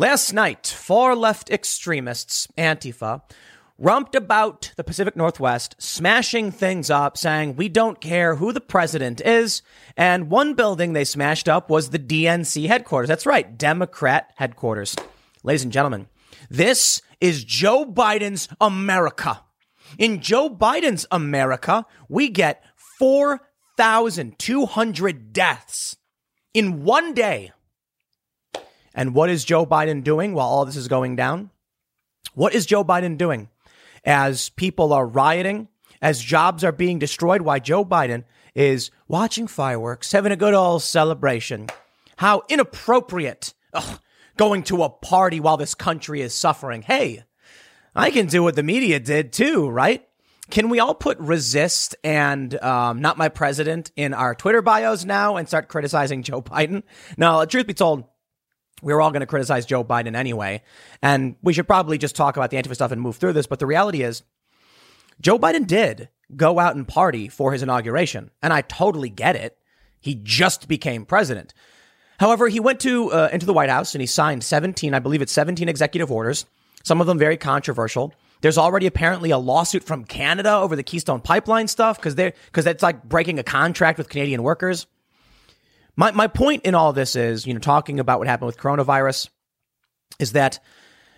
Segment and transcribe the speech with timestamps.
[0.00, 3.20] Last night, far left extremists, Antifa,
[3.76, 9.20] rumped about the Pacific Northwest, smashing things up, saying, We don't care who the president
[9.20, 9.60] is.
[9.98, 13.08] And one building they smashed up was the DNC headquarters.
[13.08, 14.96] That's right, Democrat headquarters.
[15.42, 16.06] Ladies and gentlemen,
[16.48, 19.42] this is Joe Biden's America.
[19.98, 22.64] In Joe Biden's America, we get
[22.98, 25.96] 4,200 deaths
[26.54, 27.52] in one day.
[28.94, 31.50] And what is Joe Biden doing while all this is going down?
[32.34, 33.48] What is Joe Biden doing
[34.04, 35.68] as people are rioting,
[36.02, 37.42] as jobs are being destroyed?
[37.42, 38.24] Why Joe Biden
[38.54, 41.68] is watching fireworks, having a good old celebration.
[42.16, 43.54] How inappropriate.
[43.72, 44.00] Ugh,
[44.36, 46.82] going to a party while this country is suffering.
[46.82, 47.24] Hey,
[47.94, 50.06] I can do what the media did too, right?
[50.50, 55.36] Can we all put resist and um, not my president in our Twitter bios now
[55.36, 56.82] and start criticizing Joe Biden?
[57.16, 58.04] No, truth be told,
[58.82, 60.62] we are all going to criticize Joe Biden anyway.
[61.02, 63.46] And we should probably just talk about the Antifa stuff and move through this.
[63.46, 64.22] But the reality is,
[65.20, 68.30] Joe Biden did go out and party for his inauguration.
[68.42, 69.58] And I totally get it.
[70.00, 71.52] He just became president.
[72.18, 75.22] However, he went to uh, into the White House and he signed 17, I believe
[75.22, 76.46] it's 17 executive orders,
[76.82, 78.14] some of them very controversial.
[78.42, 82.64] There's already apparently a lawsuit from Canada over the Keystone Pipeline stuff because they because
[82.64, 84.86] that's like breaking a contract with Canadian workers.
[85.96, 89.28] My my point in all this is, you know, talking about what happened with coronavirus
[90.18, 90.58] is that,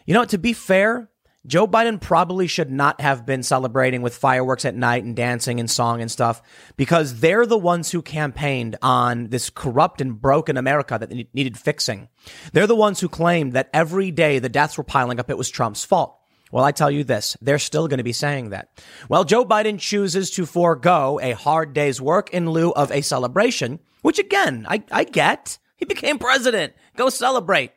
[0.07, 1.11] you know, to be fair,
[1.45, 5.69] Joe Biden probably should not have been celebrating with fireworks at night and dancing and
[5.69, 6.41] song and stuff
[6.77, 12.09] because they're the ones who campaigned on this corrupt and broken America that needed fixing.
[12.53, 15.51] They're the ones who claimed that every day the deaths were piling up, it was
[15.51, 16.17] Trump's fault.
[16.53, 18.69] Well, I tell you this, they're still going to be saying that.
[19.09, 23.81] Well, Joe Biden chooses to forego a hard day's work in lieu of a celebration,
[24.03, 25.59] which again, I, I get.
[25.77, 26.75] He became president.
[26.95, 27.73] Go celebrate.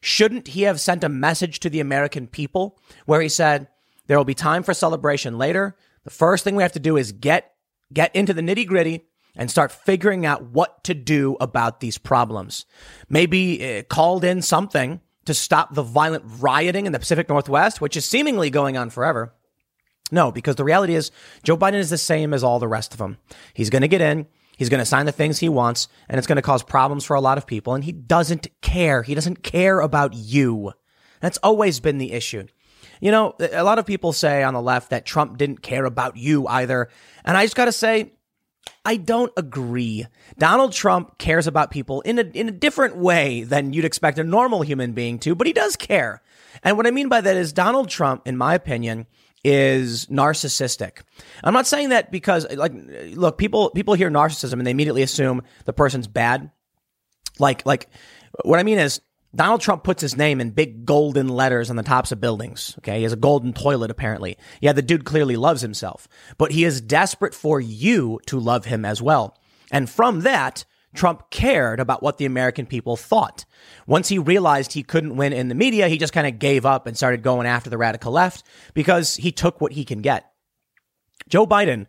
[0.00, 3.68] Shouldn't he have sent a message to the American people where he said,
[4.06, 5.74] there will be time for celebration later.
[6.04, 7.54] The first thing we have to do is get,
[7.92, 12.66] get into the nitty gritty and start figuring out what to do about these problems.
[13.08, 17.96] Maybe uh, called in something to stop the violent rioting in the Pacific Northwest, which
[17.96, 19.32] is seemingly going on forever.
[20.10, 21.10] No, because the reality is
[21.42, 23.18] Joe Biden is the same as all the rest of them.
[23.54, 24.26] He's going to get in.
[24.56, 27.14] He's going to sign the things he wants, and it's going to cause problems for
[27.14, 27.74] a lot of people.
[27.74, 29.02] And he doesn't care.
[29.02, 30.72] He doesn't care about you.
[31.20, 32.46] That's always been the issue.
[33.00, 36.16] You know, a lot of people say on the left that Trump didn't care about
[36.16, 36.88] you either.
[37.24, 38.12] And I just got to say,
[38.84, 40.06] I don't agree.
[40.38, 44.24] Donald Trump cares about people in a, in a different way than you'd expect a
[44.24, 46.22] normal human being to, but he does care.
[46.62, 49.06] And what I mean by that is Donald Trump, in my opinion,
[49.44, 51.02] is narcissistic.
[51.44, 52.72] I'm not saying that because like
[53.14, 56.50] look, people people hear narcissism and they immediately assume the person's bad.
[57.38, 57.88] Like like
[58.44, 59.00] what I mean is
[59.34, 62.74] Donald Trump puts his name in big golden letters on the tops of buildings.
[62.78, 62.98] Okay.
[62.98, 64.38] He has a golden toilet, apparently.
[64.60, 66.08] Yeah, the dude clearly loves himself,
[66.38, 69.36] but he is desperate for you to love him as well.
[69.70, 73.44] And from that, Trump cared about what the American people thought.
[73.86, 76.86] Once he realized he couldn't win in the media, he just kind of gave up
[76.86, 80.30] and started going after the radical left because he took what he can get.
[81.28, 81.86] Joe Biden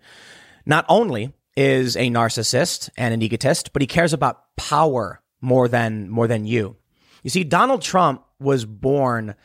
[0.66, 6.10] not only is a narcissist and an egotist, but he cares about power more than,
[6.10, 6.76] more than you.
[7.24, 9.36] You see, Donald Trump was born,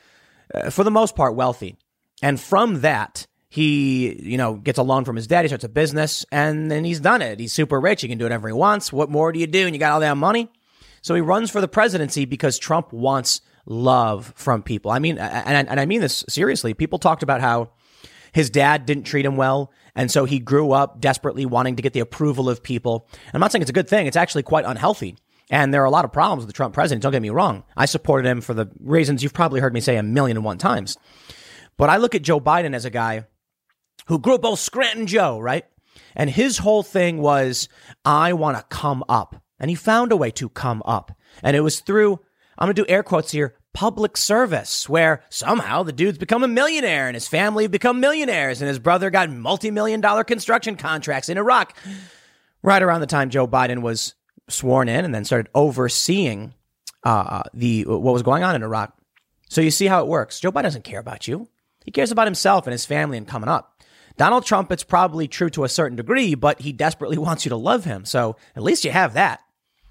[0.52, 1.76] uh, for the most part, wealthy.
[2.22, 5.42] And from that, he, you know, gets a loan from his dad.
[5.42, 7.38] He starts a business and then he's done it.
[7.38, 8.02] He's super rich.
[8.02, 8.92] He can do whatever he wants.
[8.92, 9.66] What more do you do?
[9.66, 10.50] And you got all that money.
[11.02, 14.90] So he runs for the presidency because Trump wants love from people.
[14.90, 16.74] I mean, and, and I mean this seriously.
[16.74, 17.70] People talked about how
[18.32, 19.70] his dad didn't treat him well.
[19.94, 23.08] And so he grew up desperately wanting to get the approval of people.
[23.32, 24.08] I'm not saying it's a good thing.
[24.08, 25.16] It's actually quite unhealthy.
[25.50, 27.02] And there are a lot of problems with the Trump president.
[27.02, 27.64] Don't get me wrong.
[27.76, 30.58] I supported him for the reasons you've probably heard me say a million and one
[30.58, 30.96] times.
[31.76, 33.26] But I look at Joe Biden as a guy
[34.06, 35.64] who grew up old Scranton Joe, right?
[36.16, 37.68] And his whole thing was,
[38.04, 39.36] I want to come up.
[39.58, 41.12] And he found a way to come up.
[41.42, 42.20] And it was through,
[42.58, 46.48] I'm going to do air quotes here, public service, where somehow the dude's become a
[46.48, 51.28] millionaire and his family become millionaires and his brother got multi million dollar construction contracts
[51.28, 51.76] in Iraq.
[52.62, 54.14] Right around the time Joe Biden was
[54.48, 56.54] sworn in and then started overseeing
[57.02, 58.96] uh, the what was going on in Iraq.
[59.48, 60.40] So you see how it works.
[60.40, 61.48] Joe Biden doesn't care about you.
[61.84, 63.82] He cares about himself and his family and coming up.
[64.16, 67.56] Donald Trump, it's probably true to a certain degree, but he desperately wants you to
[67.56, 68.04] love him.
[68.04, 69.40] So at least you have that.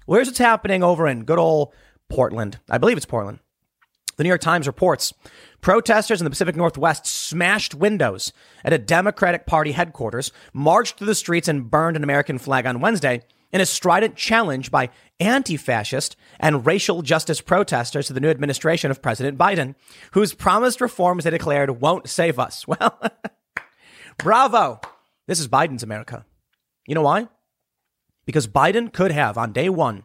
[0.06, 1.72] Where's what's happening over in good old
[2.08, 2.58] Portland?
[2.68, 3.38] I believe it's Portland.
[4.16, 5.12] The New York Times reports
[5.60, 8.32] protesters in the Pacific Northwest smashed windows
[8.64, 12.80] at a Democratic Party headquarters, marched through the streets, and burned an American flag on
[12.80, 13.22] Wednesday
[13.54, 14.90] in a strident challenge by
[15.20, 19.76] anti fascist and racial justice protesters to the new administration of President Biden,
[20.10, 22.66] whose promised reforms they declared won't save us.
[22.74, 23.00] Well,
[24.18, 24.80] bravo.
[25.28, 26.26] This is Biden's America.
[26.86, 27.28] You know why?
[28.26, 30.04] Because Biden could have, on day one,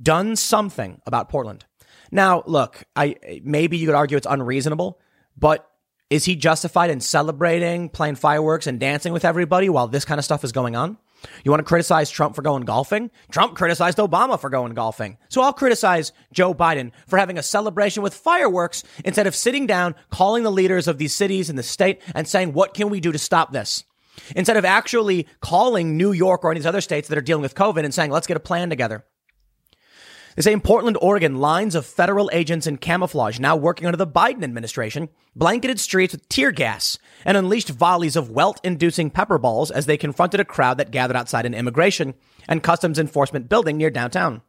[0.00, 1.64] done something about Portland.
[2.10, 5.00] Now, look, I maybe you could argue it's unreasonable,
[5.36, 5.68] but
[6.08, 10.24] is he justified in celebrating, playing fireworks, and dancing with everybody while this kind of
[10.24, 10.98] stuff is going on?
[11.44, 13.10] You want to criticize Trump for going golfing?
[13.30, 15.18] Trump criticized Obama for going golfing.
[15.28, 19.94] So I'll criticize Joe Biden for having a celebration with fireworks instead of sitting down,
[20.10, 23.12] calling the leaders of these cities and the state and saying, what can we do
[23.12, 23.84] to stop this?
[24.34, 27.42] Instead of actually calling New York or any of these other states that are dealing
[27.42, 29.04] with COVID and saying, let's get a plan together.
[30.36, 34.06] They say in Portland, Oregon, lines of federal agents in camouflage, now working under the
[34.06, 39.70] Biden administration, blanketed streets with tear gas and unleashed volleys of welt inducing pepper balls
[39.70, 42.12] as they confronted a crowd that gathered outside an immigration
[42.46, 44.42] and customs enforcement building near downtown.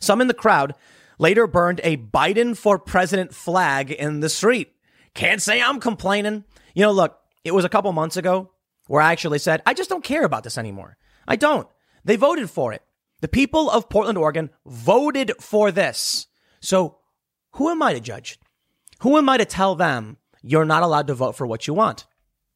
[0.00, 0.74] Some in the crowd
[1.16, 4.74] later burned a Biden for president flag in the street.
[5.14, 6.42] Can't say I'm complaining.
[6.74, 8.50] You know, look, it was a couple months ago
[8.88, 10.96] where I actually said, I just don't care about this anymore.
[11.26, 11.68] I don't.
[12.04, 12.82] They voted for it.
[13.20, 16.26] The people of Portland, Oregon voted for this.
[16.60, 16.98] So
[17.52, 18.38] who am I to judge?
[19.00, 22.06] Who am I to tell them you're not allowed to vote for what you want?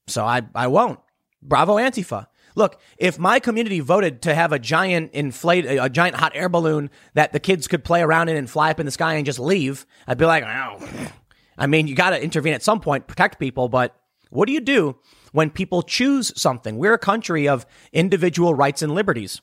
[0.06, 1.00] So I, I won't.
[1.43, 2.26] Bravo Antifa.
[2.55, 6.91] Look, if my community voted to have a giant inflate, a giant hot air balloon
[7.14, 9.38] that the kids could play around in and fly up in the sky and just
[9.38, 11.09] leave, I'd be like, oh.
[11.56, 13.97] I mean, you got to intervene at some point, protect people, but
[14.31, 14.97] what do you do
[15.32, 16.76] when people choose something?
[16.76, 19.41] We're a country of individual rights and liberties.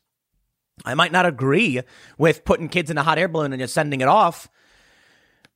[0.85, 1.81] I might not agree
[2.17, 4.49] with putting kids in a hot air balloon and just sending it off,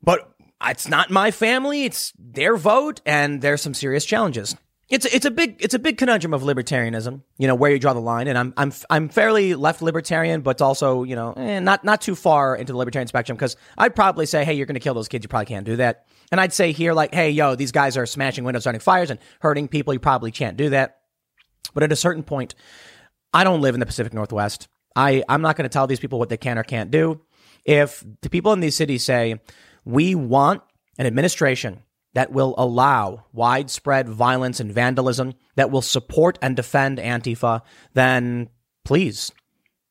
[0.01, 0.33] but
[0.65, 1.85] it's not my family.
[1.85, 4.55] It's their vote, and there's some serious challenges.
[4.89, 7.21] It's it's a big it's a big conundrum of libertarianism.
[7.37, 10.61] You know where you draw the line, and I'm I'm I'm fairly left libertarian, but
[10.61, 14.25] also you know eh, not not too far into the libertarian spectrum because I'd probably
[14.25, 15.23] say, hey, you're going to kill those kids.
[15.23, 16.05] You probably can't do that.
[16.31, 19.19] And I'd say here, like, hey, yo, these guys are smashing windows, starting fires, and
[19.39, 19.93] hurting people.
[19.93, 20.99] You probably can't do that.
[21.73, 22.55] But at a certain point,
[23.33, 24.67] I don't live in the Pacific Northwest.
[24.95, 27.21] I, I'm not going to tell these people what they can or can't do.
[27.65, 29.39] If the people in these cities say,
[29.85, 30.61] we want
[30.97, 37.61] an administration that will allow widespread violence and vandalism, that will support and defend Antifa,
[37.93, 38.49] then
[38.85, 39.31] please.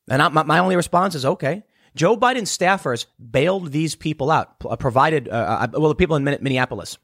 [0.09, 1.63] And I, my, my only response is okay.
[1.95, 6.23] Joe Biden's staffers bailed these people out, uh, provided, uh, uh, well, the people in
[6.23, 6.97] Minneapolis.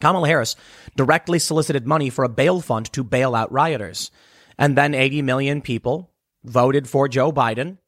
[0.00, 0.56] Kamala Harris
[0.96, 4.10] directly solicited money for a bail fund to bail out rioters.
[4.58, 6.09] And then 80 million people
[6.44, 7.78] voted for Joe Biden.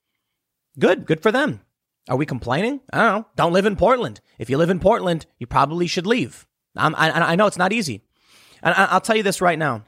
[0.78, 1.60] Good, good for them.
[2.08, 2.80] Are we complaining?
[2.92, 3.26] I don't know.
[3.36, 4.20] Don't live in Portland.
[4.38, 6.46] If you live in Portland, you probably should leave.
[6.76, 8.02] I'm, I, I know it's not easy.
[8.62, 9.84] And I'll tell you this right now.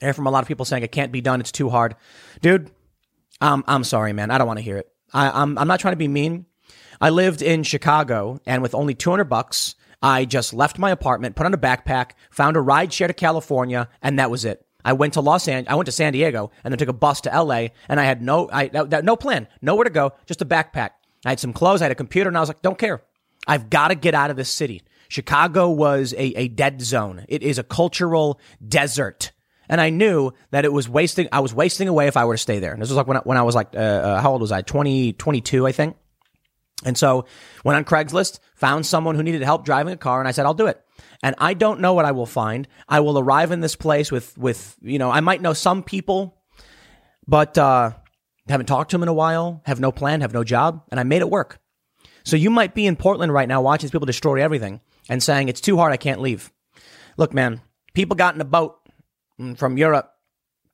[0.00, 1.40] I hear from a lot of people saying it can't be done.
[1.40, 1.96] It's too hard.
[2.40, 2.70] Dude,
[3.40, 4.30] um, I'm sorry, man.
[4.30, 4.88] I don't want to hear it.
[5.12, 6.46] I, I'm, I'm not trying to be mean.
[7.00, 11.46] I lived in Chicago and with only 200 bucks, I just left my apartment, put
[11.46, 14.64] on a backpack, found a ride share to California, and that was it.
[14.88, 15.70] I went to Los Angeles.
[15.70, 17.66] I went to San Diego and then took a bus to LA.
[17.90, 20.92] And I had no, I no plan, nowhere to go, just a backpack.
[21.26, 23.02] I had some clothes, I had a computer, and I was like, don't care.
[23.46, 24.80] I've got to get out of this city.
[25.10, 27.26] Chicago was a, a dead zone.
[27.28, 29.32] It is a cultural desert.
[29.68, 32.38] And I knew that it was wasting, I was wasting away if I were to
[32.38, 32.72] stay there.
[32.72, 34.52] And this was like when I, when I was like, uh, uh, how old was
[34.52, 34.62] I?
[34.62, 35.98] 20, 22, I think.
[36.86, 37.26] And so
[37.62, 40.54] went on Craigslist, found someone who needed help driving a car, and I said, I'll
[40.54, 40.82] do it.
[41.22, 42.68] And I don't know what I will find.
[42.88, 46.36] I will arrive in this place with, with, you know, I might know some people,
[47.26, 47.92] but, uh,
[48.48, 51.02] haven't talked to them in a while, have no plan, have no job, and I
[51.02, 51.60] made it work.
[52.24, 55.60] So you might be in Portland right now watching people destroy everything and saying, it's
[55.60, 56.52] too hard, I can't leave.
[57.16, 57.60] Look, man,
[57.94, 58.78] people got in a boat
[59.56, 60.12] from Europe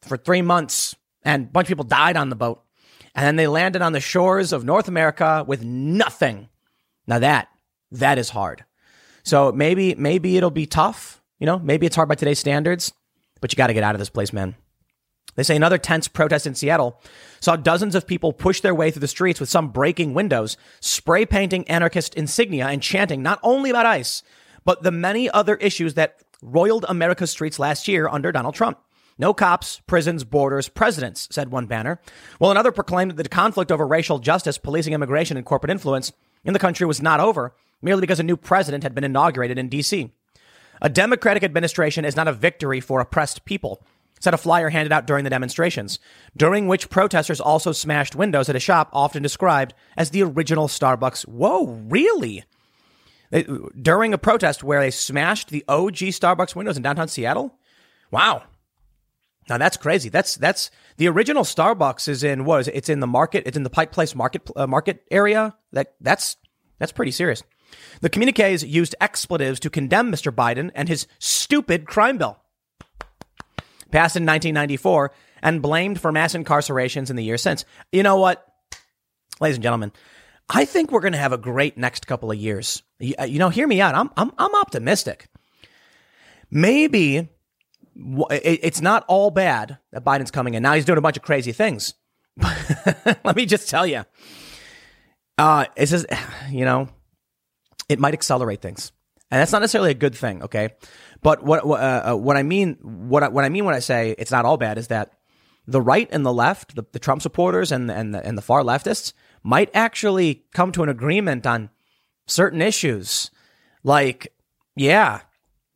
[0.03, 2.63] for three months and a bunch of people died on the boat.
[3.15, 6.49] And then they landed on the shores of North America with nothing.
[7.07, 7.49] Now that,
[7.93, 8.65] that is hard.
[9.25, 11.21] So maybe, maybe it'll be tough.
[11.39, 12.93] You know, maybe it's hard by today's standards,
[13.41, 14.55] but you got to get out of this place, man.
[15.35, 17.01] They say another tense protest in Seattle
[17.41, 21.27] saw dozens of people push their way through the streets with some breaking windows, spray
[21.27, 24.23] painting anarchist insignia, and chanting not only about ICE,
[24.65, 28.79] but the many other issues that roiled America's streets last year under Donald Trump.
[29.19, 32.01] No cops, prisons, borders, presidents, said one banner.
[32.39, 36.13] While another proclaimed that the conflict over racial justice, policing immigration, and corporate influence
[36.45, 39.69] in the country was not over, merely because a new president had been inaugurated in
[39.69, 40.11] D.C.
[40.83, 43.83] A Democratic administration is not a victory for oppressed people,
[44.21, 45.99] said a flyer handed out during the demonstrations,
[46.37, 51.29] during which protesters also smashed windows at a shop often described as the original Starbucks.
[51.29, 52.45] Whoa, really?
[53.81, 57.59] During a protest where they smashed the OG Starbucks windows in downtown Seattle?
[58.11, 58.45] Wow.
[59.49, 60.09] Now that's crazy.
[60.09, 62.77] That's that's the original Starbucks is in what is it?
[62.77, 63.43] It's in the market.
[63.47, 65.55] It's in the Pike Place market uh, market area.
[65.73, 66.37] That that's
[66.79, 67.43] that's pretty serious.
[68.01, 70.33] The communiques used expletives to condemn Mr.
[70.33, 72.39] Biden and his stupid crime bill,
[73.91, 75.13] passed in 1994
[75.43, 77.65] and blamed for mass incarcerations in the years since.
[77.93, 78.47] You know what,
[79.41, 79.93] ladies and gentlemen,
[80.49, 82.83] I think we're going to have a great next couple of years.
[82.99, 83.95] You, you know, hear me out.
[83.95, 85.29] I'm I'm I'm optimistic.
[86.51, 87.29] Maybe
[87.97, 90.63] it's not all bad that Biden's coming in.
[90.63, 91.95] Now he's doing a bunch of crazy things.
[93.25, 94.05] Let me just tell you.
[95.39, 96.07] Uh, it's just,
[96.51, 96.89] you know,
[97.89, 98.93] it might accelerate things.
[99.31, 100.71] And that's not necessarily a good thing, okay?
[101.23, 104.15] But what uh, uh, what I mean what I, what I mean when I say
[104.19, 105.13] it's not all bad is that
[105.67, 108.63] the right and the left, the, the Trump supporters and and the, and the far
[108.63, 109.13] leftists
[109.43, 111.71] might actually come to an agreement on
[112.27, 113.31] certain issues.
[113.83, 114.33] Like,
[114.77, 115.21] yeah,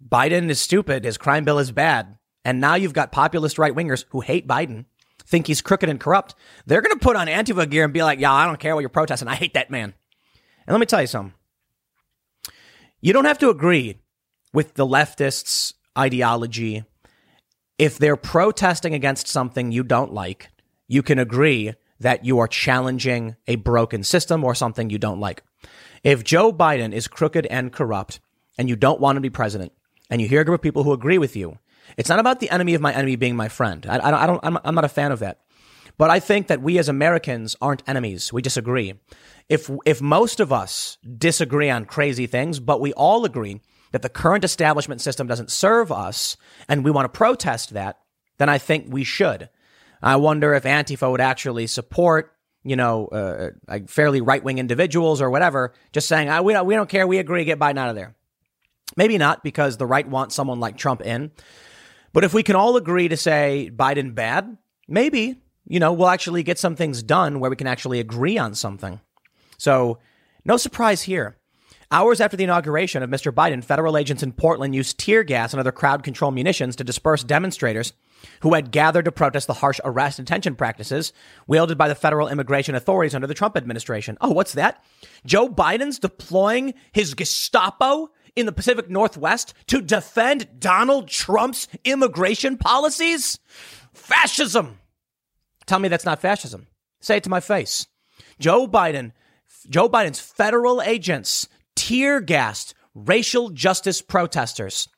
[0.06, 1.04] Biden is stupid.
[1.04, 2.18] His crime bill is bad.
[2.44, 4.86] And now you've got populist right wingers who hate Biden,
[5.26, 6.34] think he's crooked and corrupt.
[6.66, 8.80] They're going to put on Antifa gear and be like, yeah, I don't care what
[8.80, 9.28] you're protesting.
[9.28, 9.92] I hate that man.
[10.66, 11.34] And let me tell you something.
[13.00, 14.00] You don't have to agree
[14.52, 16.84] with the leftists' ideology.
[17.78, 20.50] If they're protesting against something you don't like,
[20.88, 25.42] you can agree that you are challenging a broken system or something you don't like.
[26.02, 28.20] If Joe Biden is crooked and corrupt
[28.56, 29.72] and you don't want to be president,
[30.10, 31.58] and you hear a group of people who agree with you,
[31.96, 33.86] it's not about the enemy of my enemy being my friend.
[33.88, 35.40] I, I, I don't, I'm, I'm not a fan of that.
[35.98, 38.32] But I think that we as Americans aren't enemies.
[38.32, 38.94] We disagree.
[39.48, 44.08] If, if most of us disagree on crazy things, but we all agree that the
[44.08, 46.36] current establishment system doesn't serve us
[46.68, 47.98] and we want to protest that,
[48.38, 49.48] then I think we should.
[50.00, 55.20] I wonder if Antifa would actually support, you know, uh, like fairly right wing individuals
[55.20, 57.96] or whatever, just saying, we, don't, we don't care, we agree, get Biden out of
[57.96, 58.14] there.
[58.96, 61.32] Maybe not because the right wants someone like Trump in.
[62.12, 66.42] But if we can all agree to say Biden bad, maybe, you know, we'll actually
[66.42, 69.00] get some things done where we can actually agree on something.
[69.58, 69.98] So,
[70.44, 71.36] no surprise here.
[71.90, 73.32] Hours after the inauguration of Mr.
[73.32, 77.24] Biden, federal agents in Portland used tear gas and other crowd control munitions to disperse
[77.24, 77.92] demonstrators
[78.40, 81.12] who had gathered to protest the harsh arrest and detention practices
[81.46, 84.18] wielded by the federal immigration authorities under the Trump administration.
[84.20, 84.84] Oh, what's that?
[85.24, 93.38] Joe Biden's deploying his Gestapo in the Pacific Northwest to defend Donald Trump's immigration policies?
[93.94, 94.78] Fascism.
[95.68, 96.66] Tell me that's not fascism.
[97.00, 97.86] Say it to my face.
[98.40, 99.12] Joe Biden,
[99.68, 101.46] Joe Biden's federal agents
[101.76, 104.88] tear gassed racial justice protesters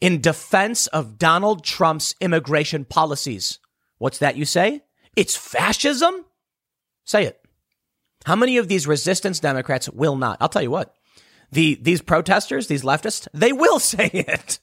[0.00, 3.58] in defense of Donald Trump's immigration policies.
[3.98, 4.82] What's that you say?
[5.16, 6.24] It's fascism?
[7.04, 7.40] Say it.
[8.24, 10.38] How many of these resistance Democrats will not?
[10.40, 10.94] I'll tell you what
[11.50, 14.60] the these protesters, these leftists, they will say it.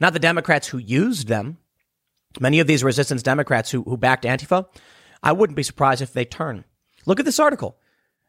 [0.00, 1.58] Not the Democrats who used them.
[2.40, 4.66] Many of these resistance Democrats who, who backed Antifa,
[5.22, 6.64] I wouldn't be surprised if they turn.
[7.06, 7.78] Look at this article.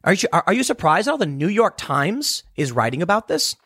[0.04, 3.56] Are you, are you surprised how the New York Times is writing about this?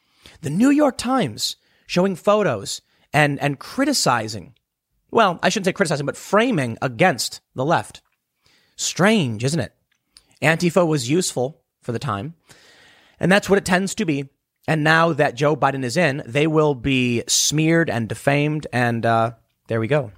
[0.40, 1.56] The New York Times
[1.87, 2.80] showing photos
[3.12, 4.54] and, and criticizing,
[5.11, 8.00] well, I shouldn't say criticizing, but framing against the left.
[8.76, 9.75] Strange, isn't it?
[10.40, 12.34] Antifa was useful for the time.
[13.20, 14.30] And that's what it tends to be.
[14.66, 18.66] And now that Joe Biden is in, they will be smeared and defamed.
[18.72, 19.32] And uh,
[19.68, 20.12] there we go.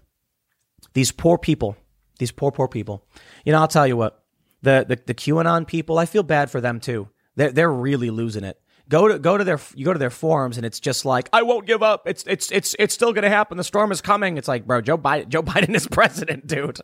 [0.95, 1.77] These poor people,
[2.19, 3.05] these poor, poor people.
[3.45, 4.25] You know, I'll tell you what,
[4.63, 7.09] the, the, the QAnon people, I feel bad for them too.
[7.37, 8.61] They're, they're really losing it.
[8.89, 11.41] Go to go to their you go to their forums and it's just like I
[11.41, 12.07] won't give up.
[12.07, 13.57] It's it's it's it's still gonna happen.
[13.57, 14.37] The storm is coming.
[14.37, 16.81] It's like, bro, Joe Biden Joe Biden is president, dude.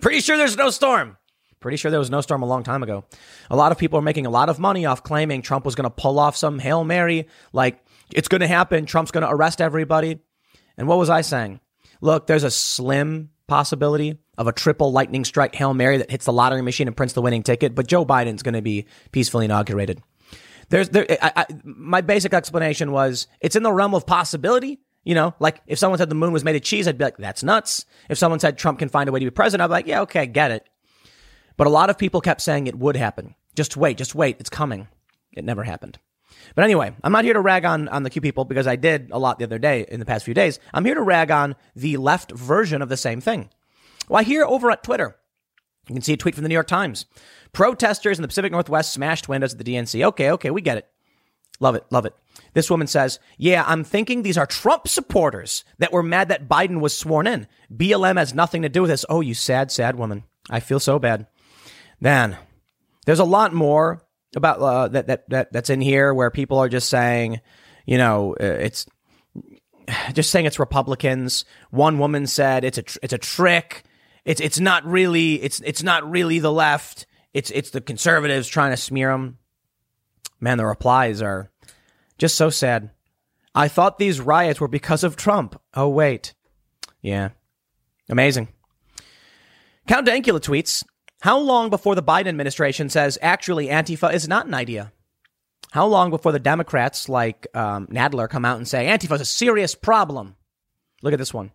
[0.00, 1.16] Pretty sure there's no storm.
[1.60, 3.04] Pretty sure there was no storm a long time ago.
[3.50, 5.84] A lot of people are making a lot of money off claiming Trump was going
[5.84, 8.84] to pull off some Hail Mary, like it's going to happen.
[8.84, 10.18] Trump's going to arrest everybody.
[10.76, 11.60] And what was I saying?
[12.02, 16.32] Look, there's a slim possibility of a triple lightning strike Hail Mary that hits the
[16.32, 20.02] lottery machine and prints the winning ticket, but Joe Biden's going to be peacefully inaugurated.
[20.70, 24.80] There's there, I, I, my basic explanation was it's in the realm of possibility.
[25.04, 27.18] You know, like if someone said the moon was made of cheese, I'd be like,
[27.18, 27.84] that's nuts.
[28.08, 30.00] If someone said Trump can find a way to be president, I'd be like, yeah,
[30.02, 30.66] okay, get it.
[31.58, 33.34] But a lot of people kept saying it would happen.
[33.54, 34.88] Just wait, just wait, it's coming.
[35.32, 35.98] It never happened.
[36.54, 39.10] But anyway, I'm not here to rag on, on the Q people because I did
[39.10, 40.58] a lot the other day in the past few days.
[40.72, 43.50] I'm here to rag on the left version of the same thing.
[44.08, 45.16] Well, I hear over at Twitter,
[45.88, 47.06] you can see a tweet from the New York Times.
[47.52, 50.04] Protesters in the Pacific Northwest smashed windows at the DNC.
[50.06, 50.88] Okay, okay, we get it.
[51.60, 52.14] Love it, love it.
[52.52, 56.80] This woman says, Yeah, I'm thinking these are Trump supporters that were mad that Biden
[56.80, 57.46] was sworn in.
[57.72, 59.04] BLM has nothing to do with this.
[59.08, 60.24] Oh, you sad, sad woman.
[60.50, 61.26] I feel so bad.
[62.00, 62.36] Man,
[63.06, 64.02] there's a lot more
[64.36, 67.40] about uh, that, that that that's in here where people are just saying,
[67.86, 68.86] you know, uh, it's
[70.12, 71.44] just saying it's Republicans.
[71.70, 73.84] One woman said it's a tr- it's a trick.
[74.24, 77.06] It's it's not really it's it's not really the left.
[77.32, 79.38] It's it's the conservatives trying to smear them.
[80.40, 81.50] Man, the replies are
[82.18, 82.90] just so sad.
[83.54, 85.60] I thought these riots were because of Trump.
[85.74, 86.34] Oh wait,
[87.02, 87.30] yeah,
[88.08, 88.48] amazing.
[89.86, 90.84] Count Dankula tweets:
[91.24, 94.92] How long before the Biden administration says actually Antifa is not an idea?
[95.70, 99.24] How long before the Democrats like um, Nadler come out and say Antifa is a
[99.24, 100.36] serious problem?
[101.00, 101.52] Look at this one.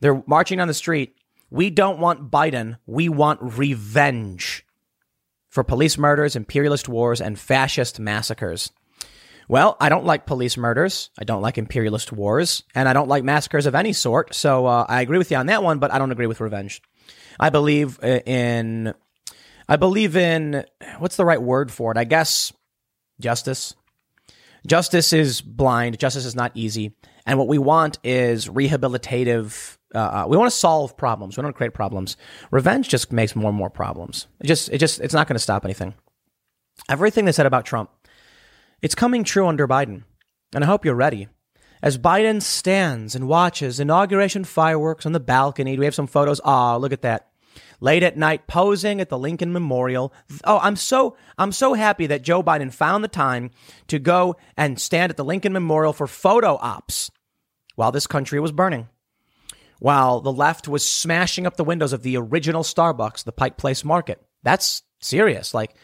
[0.00, 1.16] They're marching on the street.
[1.48, 2.76] We don't want Biden.
[2.84, 4.66] We want revenge
[5.48, 8.70] for police murders, imperialist wars, and fascist massacres.
[9.48, 11.08] Well, I don't like police murders.
[11.18, 14.34] I don't like imperialist wars, and I don't like massacres of any sort.
[14.34, 16.82] So uh, I agree with you on that one, but I don't agree with revenge.
[17.40, 18.92] I believe in,
[19.68, 20.64] I believe in,
[20.98, 21.96] what's the right word for it?
[21.96, 22.52] I guess
[23.20, 23.74] justice.
[24.66, 25.98] Justice is blind.
[25.98, 26.94] Justice is not easy.
[27.24, 29.76] And what we want is rehabilitative.
[29.94, 31.36] Uh, uh we want to solve problems.
[31.36, 32.16] We don't create problems.
[32.50, 34.28] Revenge just makes more and more problems.
[34.40, 35.94] It just, it just, it's not going to stop anything.
[36.88, 37.90] Everything they said about Trump,
[38.82, 40.04] it's coming true under Biden.
[40.54, 41.28] And I hope you're ready.
[41.82, 46.40] As Biden stands and watches inauguration fireworks on the balcony, we have some photos?
[46.44, 47.28] Ah, look at that
[47.80, 50.12] late at night posing at the Lincoln Memorial.
[50.44, 53.50] Oh, I'm so I'm so happy that Joe Biden found the time
[53.88, 57.10] to go and stand at the Lincoln Memorial for photo ops
[57.74, 58.88] while this country was burning.
[59.78, 63.84] While the left was smashing up the windows of the original Starbucks, the Pike Place
[63.84, 64.22] Market.
[64.42, 65.52] That's serious.
[65.52, 65.74] Like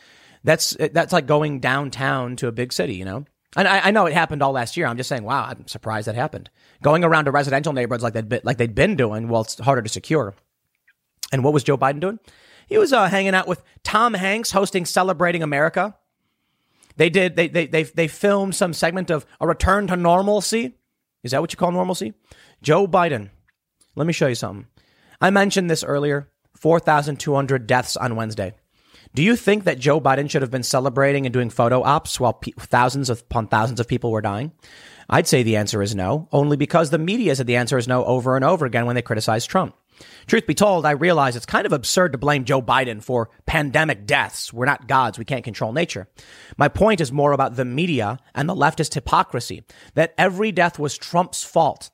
[0.45, 3.27] that's that's like going downtown to a big city, you know?
[3.55, 4.87] And I, I, know it happened all last year.
[4.87, 6.49] I'm just saying, wow, I'm surprised that happened.
[6.83, 9.89] Going around to residential neighborhoods like they'd, like they'd been doing, well, it's harder to
[9.91, 10.35] secure.
[11.31, 12.19] And what was Joe Biden doing?
[12.67, 15.97] He was uh, hanging out with Tom Hanks hosting Celebrating America.
[16.97, 20.75] They did, they, they, they, they filmed some segment of a return to normalcy.
[21.23, 22.15] Is that what you call normalcy?
[22.63, 23.31] Joe Biden.
[23.95, 24.67] Let me show you something.
[25.21, 28.55] I mentioned this earlier 4,200 deaths on Wednesday.
[29.15, 32.33] Do you think that Joe Biden should have been celebrating and doing photo ops while
[32.33, 34.53] pe- thousands upon thousands of people were dying?
[35.11, 38.05] I'd say the answer is no, only because the media said the answer is no
[38.05, 39.75] over and over again when they criticized Trump.
[40.27, 44.07] Truth be told, I realize it's kind of absurd to blame Joe Biden for pandemic
[44.07, 44.53] deaths.
[44.53, 45.19] We're not gods.
[45.19, 46.09] We can't control nature.
[46.57, 50.97] My point is more about the media and the leftist hypocrisy that every death was
[50.97, 51.91] Trump's fault.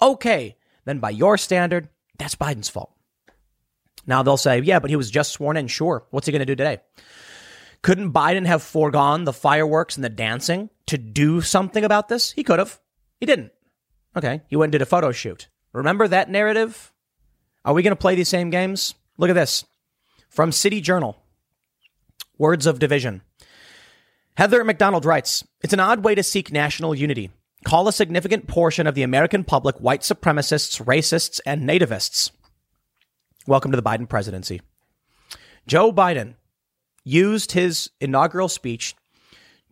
[0.00, 2.92] Okay, then by your standard, that's Biden's fault.
[4.06, 5.66] Now they'll say, yeah, but he was just sworn in.
[5.66, 6.04] Sure.
[6.10, 6.78] What's he going to do today?
[7.82, 12.32] Couldn't Biden have foregone the fireworks and the dancing to do something about this?
[12.32, 12.78] He could have.
[13.18, 13.52] He didn't.
[14.16, 14.42] Okay.
[14.48, 15.48] He went and did a photo shoot.
[15.72, 16.92] Remember that narrative?
[17.64, 18.94] Are we going to play these same games?
[19.18, 19.64] Look at this
[20.30, 21.16] from City Journal.
[22.38, 23.20] Words of division.
[24.36, 27.30] Heather Mac Donald writes It's an odd way to seek national unity.
[27.64, 32.30] Call a significant portion of the American public white supremacists, racists, and nativists.
[33.46, 34.62] Welcome to the Biden presidency.
[35.66, 36.36] Joe Biden
[37.04, 38.94] used his inaugural speech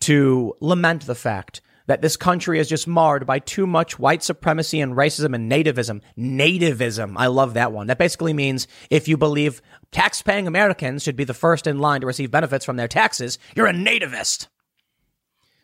[0.00, 4.80] to lament the fact that this country is just marred by too much white supremacy
[4.80, 6.02] and racism and nativism.
[6.16, 7.14] Nativism.
[7.16, 7.86] I love that one.
[7.86, 12.06] That basically means if you believe tax-paying Americans should be the first in line to
[12.06, 14.48] receive benefits from their taxes, you're a nativist.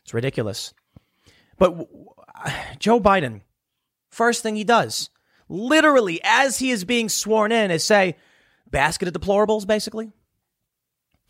[0.02, 0.72] It's ridiculous.
[1.58, 1.76] But
[2.78, 3.42] Joe Biden,
[4.08, 5.10] first thing he does,
[5.50, 8.16] literally as he is being sworn in, is say,
[8.70, 10.10] basket of deplorables, basically.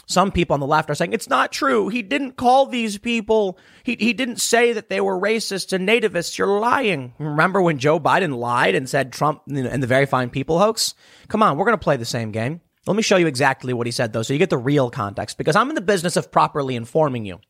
[0.07, 1.89] Some people on the left are saying it's not true.
[1.89, 6.37] He didn't call these people, he, he didn't say that they were racists and nativists.
[6.37, 7.15] You're lying.
[7.19, 10.95] Remember when Joe Biden lied and said Trump and the very fine people hoax?
[11.29, 12.61] Come on, we're going to play the same game.
[12.87, 15.39] Let me show you exactly what he said, though, so you get the real context,
[15.39, 17.41] because I'm in the business of properly informing you.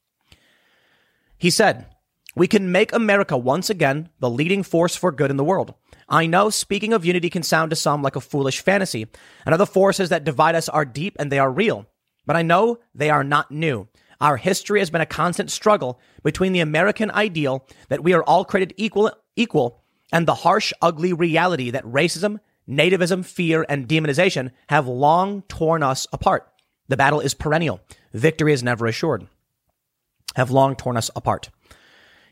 [1.36, 1.86] He said,
[2.36, 5.74] We can make America once again the leading force for good in the world.
[6.08, 9.06] I know speaking of unity can sound to some like a foolish fantasy,
[9.44, 11.86] and other forces that divide us are deep and they are real.
[12.26, 13.88] But I know they are not new.
[14.20, 18.44] Our history has been a constant struggle between the American ideal that we are all
[18.44, 19.82] created equal, equal
[20.12, 26.06] and the harsh, ugly reality that racism, nativism, fear, and demonization have long torn us
[26.12, 26.48] apart.
[26.88, 27.80] The battle is perennial.
[28.12, 29.26] Victory is never assured.
[30.36, 31.50] Have long torn us apart.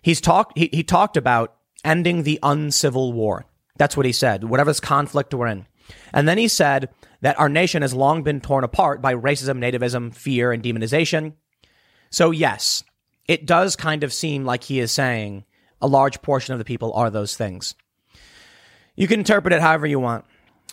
[0.00, 3.46] He's talked, he, he talked about ending the uncivil war.
[3.76, 4.44] That's what he said.
[4.44, 5.66] Whatever this conflict we're in.
[6.12, 6.88] And then he said
[7.22, 11.32] that our nation has long been torn apart by racism, nativism, fear, and demonization.
[12.10, 12.84] So, yes,
[13.26, 15.44] it does kind of seem like he is saying
[15.80, 17.74] a large portion of the people are those things.
[18.94, 20.24] You can interpret it however you want,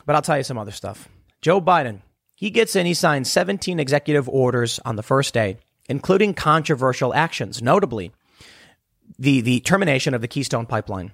[0.05, 1.07] but I'll tell you some other stuff.
[1.41, 2.01] Joe Biden,
[2.35, 5.57] he gets in, he signs 17 executive orders on the first day,
[5.87, 8.11] including controversial actions, notably
[9.17, 11.13] the, the termination of the Keystone Pipeline.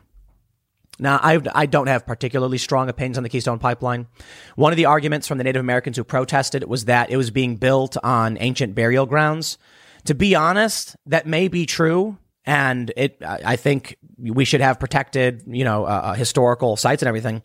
[0.98, 4.08] Now, I, I don't have particularly strong opinions on the Keystone Pipeline.
[4.56, 7.58] One of the arguments from the Native Americans who protested was that it was being
[7.58, 9.58] built on ancient burial grounds.
[10.06, 15.44] To be honest, that may be true, and it I think we should have protected,
[15.48, 17.42] you know, uh, uh, historical sites and everything.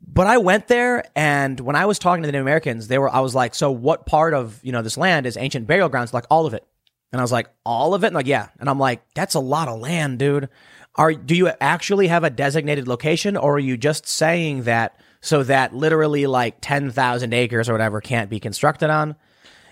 [0.00, 3.10] But I went there, and when I was talking to the Native Americans, they were
[3.10, 6.14] I was like, "So what part of you know this land is ancient burial grounds?"
[6.14, 6.66] Like all of it,
[7.12, 9.40] and I was like, "All of it?" And like, yeah, and I'm like, "That's a
[9.40, 10.48] lot of land, dude."
[10.98, 15.44] Are do you actually have a designated location, or are you just saying that so
[15.44, 19.14] that literally like ten thousand acres or whatever can't be constructed on?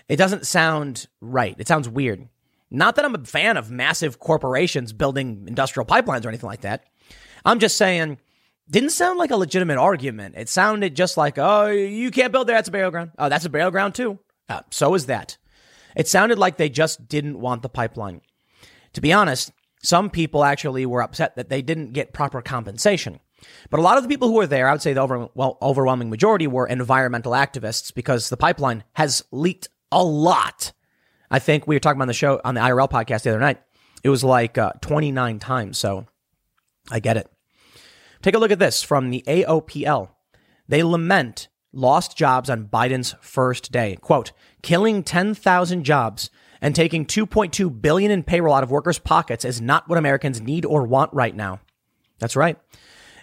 [0.07, 1.55] It doesn't sound right.
[1.59, 2.29] It sounds weird.
[2.71, 6.85] Not that I'm a fan of massive corporations building industrial pipelines or anything like that.
[7.45, 8.17] I'm just saying,
[8.69, 10.35] didn't sound like a legitimate argument.
[10.37, 12.57] It sounded just like, oh, you can't build there.
[12.57, 13.11] That's a burial ground.
[13.17, 14.19] Oh, that's a burial ground too.
[14.49, 15.37] Uh, so is that.
[15.95, 18.21] It sounded like they just didn't want the pipeline.
[18.93, 19.51] To be honest,
[19.83, 23.19] some people actually were upset that they didn't get proper compensation.
[23.69, 25.57] But a lot of the people who were there, I would say the over, well,
[25.61, 30.73] overwhelming majority were environmental activists because the pipeline has leaked a lot.
[31.29, 33.61] I think we were talking about the show on the IRL podcast the other night.
[34.03, 35.77] It was like uh, 29 times.
[35.77, 36.07] So
[36.89, 37.29] I get it.
[38.21, 40.09] Take a look at this from the AOPL.
[40.67, 43.97] They lament lost jobs on Biden's first day.
[44.01, 44.31] Quote,
[44.63, 46.29] killing 10,000 jobs
[46.61, 50.65] and taking 2.2 billion in payroll out of workers' pockets is not what Americans need
[50.65, 51.59] or want right now.
[52.19, 52.57] That's right.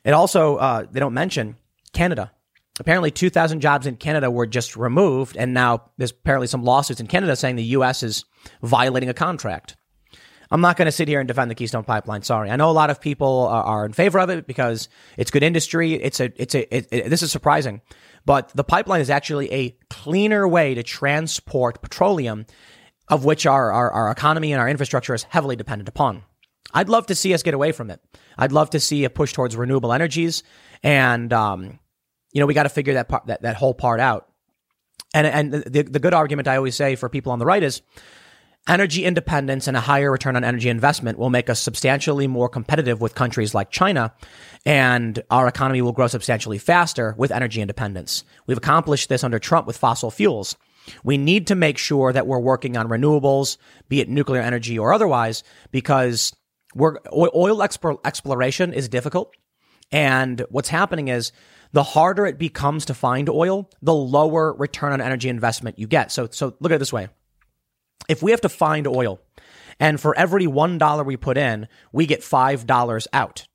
[0.04, 1.56] It also, uh, they don't mention
[1.92, 2.32] Canada.
[2.80, 7.06] Apparently, 2,000 jobs in Canada were just removed, and now there's apparently some lawsuits in
[7.06, 8.02] Canada saying the U.S.
[8.02, 8.24] is
[8.62, 9.76] violating a contract.
[10.50, 12.22] I'm not going to sit here and defend the Keystone Pipeline.
[12.22, 15.42] Sorry, I know a lot of people are, in favor of it because it's good
[15.42, 15.94] industry.
[15.94, 17.80] It's a, it's a, it, it, this is surprising,
[18.26, 22.46] but the pipeline is actually a cleaner way to transport petroleum
[23.08, 26.22] of which our, our, our economy and our infrastructure is heavily dependent upon.
[26.72, 28.00] I'd love to see us get away from it.
[28.36, 30.42] I'd love to see a push towards renewable energies.
[30.82, 31.78] And, um,
[32.32, 34.28] you know, we got to figure that part, that, that whole part out.
[35.12, 37.82] And, and the, the good argument I always say for people on the right is
[38.66, 43.00] energy independence and a higher return on energy investment will make us substantially more competitive
[43.00, 44.12] with countries like China.
[44.64, 48.24] And our economy will grow substantially faster with energy independence.
[48.46, 50.56] We've accomplished this under Trump with fossil fuels.
[51.02, 53.56] We need to make sure that we're working on renewables,
[53.88, 56.34] be it nuclear energy or otherwise, because
[56.74, 59.34] we're, oil exploration is difficult.
[59.92, 61.32] And what's happening is
[61.72, 66.12] the harder it becomes to find oil, the lower return on energy investment you get.
[66.12, 67.08] So, so look at it this way.
[68.08, 69.20] If we have to find oil
[69.80, 73.46] and for every $1 we put in, we get $5 out.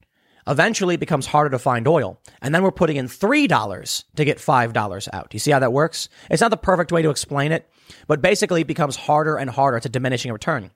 [0.50, 2.20] Eventually, it becomes harder to find oil.
[2.42, 5.34] And then we're putting in $3 to get $5 out.
[5.34, 6.10] You see how that works?
[6.30, 7.70] It's not the perfect way to explain it,
[8.08, 9.78] but basically, it becomes harder and harder.
[9.78, 10.72] It's a diminishing return.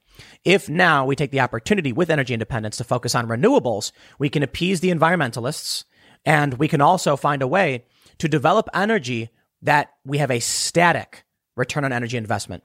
[0.45, 4.43] If now we take the opportunity with energy independence to focus on renewables, we can
[4.43, 5.85] appease the environmentalists
[6.23, 7.85] and we can also find a way
[8.19, 9.29] to develop energy
[9.63, 12.63] that we have a static return on energy investment.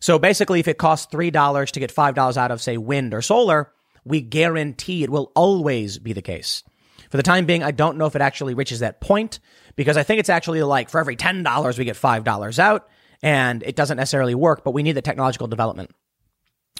[0.00, 3.72] So basically, if it costs $3 to get $5 out of, say, wind or solar,
[4.04, 6.62] we guarantee it will always be the case.
[7.10, 9.40] For the time being, I don't know if it actually reaches that point
[9.76, 12.88] because I think it's actually like for every $10, we get $5 out
[13.22, 15.90] and it doesn't necessarily work, but we need the technological development.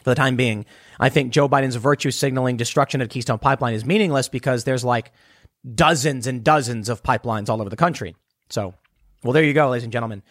[0.02, 0.66] For the time being,
[1.00, 5.12] I think Joe Biden's virtue signaling destruction of Keystone Pipeline is meaningless because there's like
[5.74, 8.14] dozens and dozens of pipelines all over the country.
[8.50, 8.74] So,
[9.22, 10.22] well, there you go, ladies and gentlemen.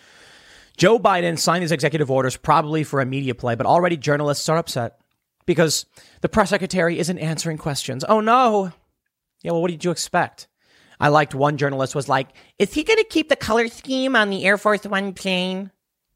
[0.77, 4.58] Joe Biden signed these executive orders probably for a media play, but already journalists are
[4.58, 4.99] upset
[5.45, 5.86] because
[6.21, 8.03] the press secretary isn't answering questions.
[8.08, 8.71] Oh no.
[9.41, 10.47] Yeah, well, what did you expect?
[10.99, 12.29] I liked one journalist was like,
[12.60, 15.71] is he going to keep the color scheme on the Air Force One plane?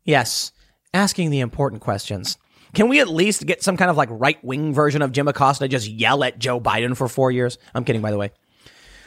[0.05, 0.53] Yes,
[0.93, 2.37] asking the important questions.
[2.73, 5.67] Can we at least get some kind of like right wing version of Jim Acosta
[5.67, 7.57] just yell at Joe Biden for four years?
[7.73, 8.31] I'm kidding, by the way.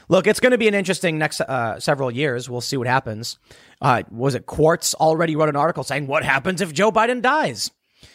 [0.09, 2.51] Look, it's going to be an interesting next uh, several years.
[2.51, 3.39] We'll see what happens.
[3.81, 7.71] Uh, was it Quartz already wrote an article saying what happens if Joe Biden dies?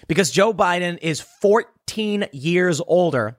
[0.07, 3.37] Because Joe Biden is 14 years older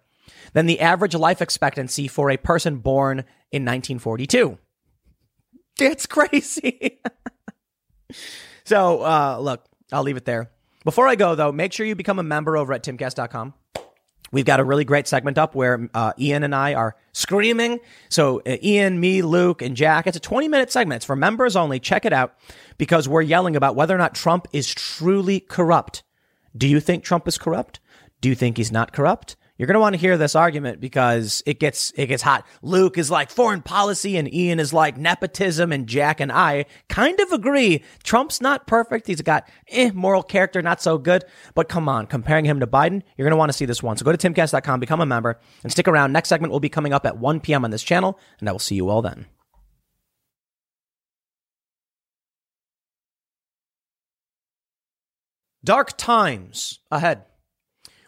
[0.52, 3.20] than the average life expectancy for a person born
[3.52, 4.58] in 1942.
[5.78, 7.00] It's crazy.
[8.64, 10.50] so, uh, look, I'll leave it there.
[10.84, 13.54] Before I go, though, make sure you become a member over at timcast.com.
[14.32, 17.80] We've got a really great segment up where uh, Ian and I are screaming.
[18.08, 20.98] So, uh, Ian, me, Luke, and Jack, it's a 20 minute segment.
[20.98, 21.78] It's for members only.
[21.78, 22.34] Check it out
[22.78, 26.02] because we're yelling about whether or not Trump is truly corrupt.
[26.56, 27.80] Do you think Trump is corrupt?
[28.20, 29.36] Do you think he's not corrupt?
[29.58, 32.46] You're going to want to hear this argument because it gets it gets hot.
[32.60, 37.18] Luke is like foreign policy and Ian is like nepotism and Jack and I kind
[37.20, 37.82] of agree.
[38.02, 39.06] Trump's not perfect.
[39.06, 41.24] He's got eh, moral character, not so good.
[41.54, 43.96] But come on, comparing him to Biden, you're going to want to see this one.
[43.96, 46.12] So go to timcast.com, become a member, and stick around.
[46.12, 47.64] Next segment will be coming up at 1 p.m.
[47.64, 49.26] on this channel, and I will see you all then.
[55.66, 57.24] Dark times ahead.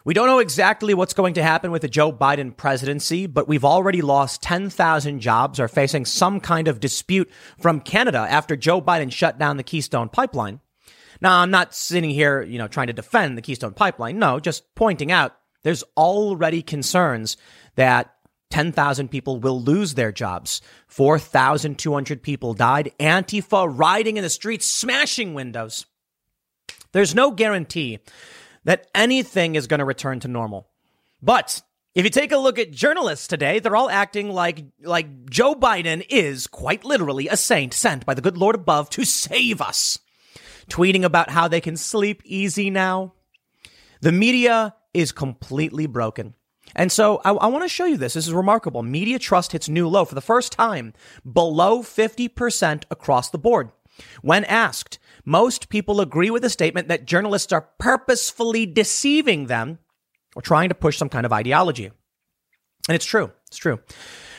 [0.05, 3.65] We don't know exactly what's going to happen with the Joe Biden presidency, but we've
[3.65, 9.11] already lost 10,000 jobs, or facing some kind of dispute from Canada after Joe Biden
[9.11, 10.61] shut down the Keystone pipeline.
[11.19, 14.19] Now, I'm not sitting here, you know, trying to defend the Keystone pipeline.
[14.19, 17.35] No, just pointing out there's already concerns
[17.75, 18.15] that
[18.51, 20.61] 10,000 people will lose their jobs.
[20.87, 22.93] 4,200 people died.
[23.01, 25.85] Antifa riding in the streets, smashing windows.
[26.91, 27.99] There's no guarantee
[28.63, 30.67] that anything is going to return to normal.
[31.21, 31.61] But
[31.95, 36.05] if you take a look at journalists today, they're all acting like like Joe Biden
[36.09, 39.99] is quite literally a saint sent by the good Lord above to save us.
[40.69, 43.13] Tweeting about how they can sleep easy now.
[44.01, 46.35] The media is completely broken.
[46.75, 48.13] And so I, I want to show you this.
[48.13, 48.83] This is remarkable.
[48.83, 50.93] Media trust hits new low for the first time,
[51.29, 53.71] below 50% across the board.
[54.21, 59.79] When asked, most people agree with the statement that journalists are purposefully deceiving them
[60.35, 61.91] or trying to push some kind of ideology.
[62.87, 63.31] And it's true.
[63.47, 63.79] It's true.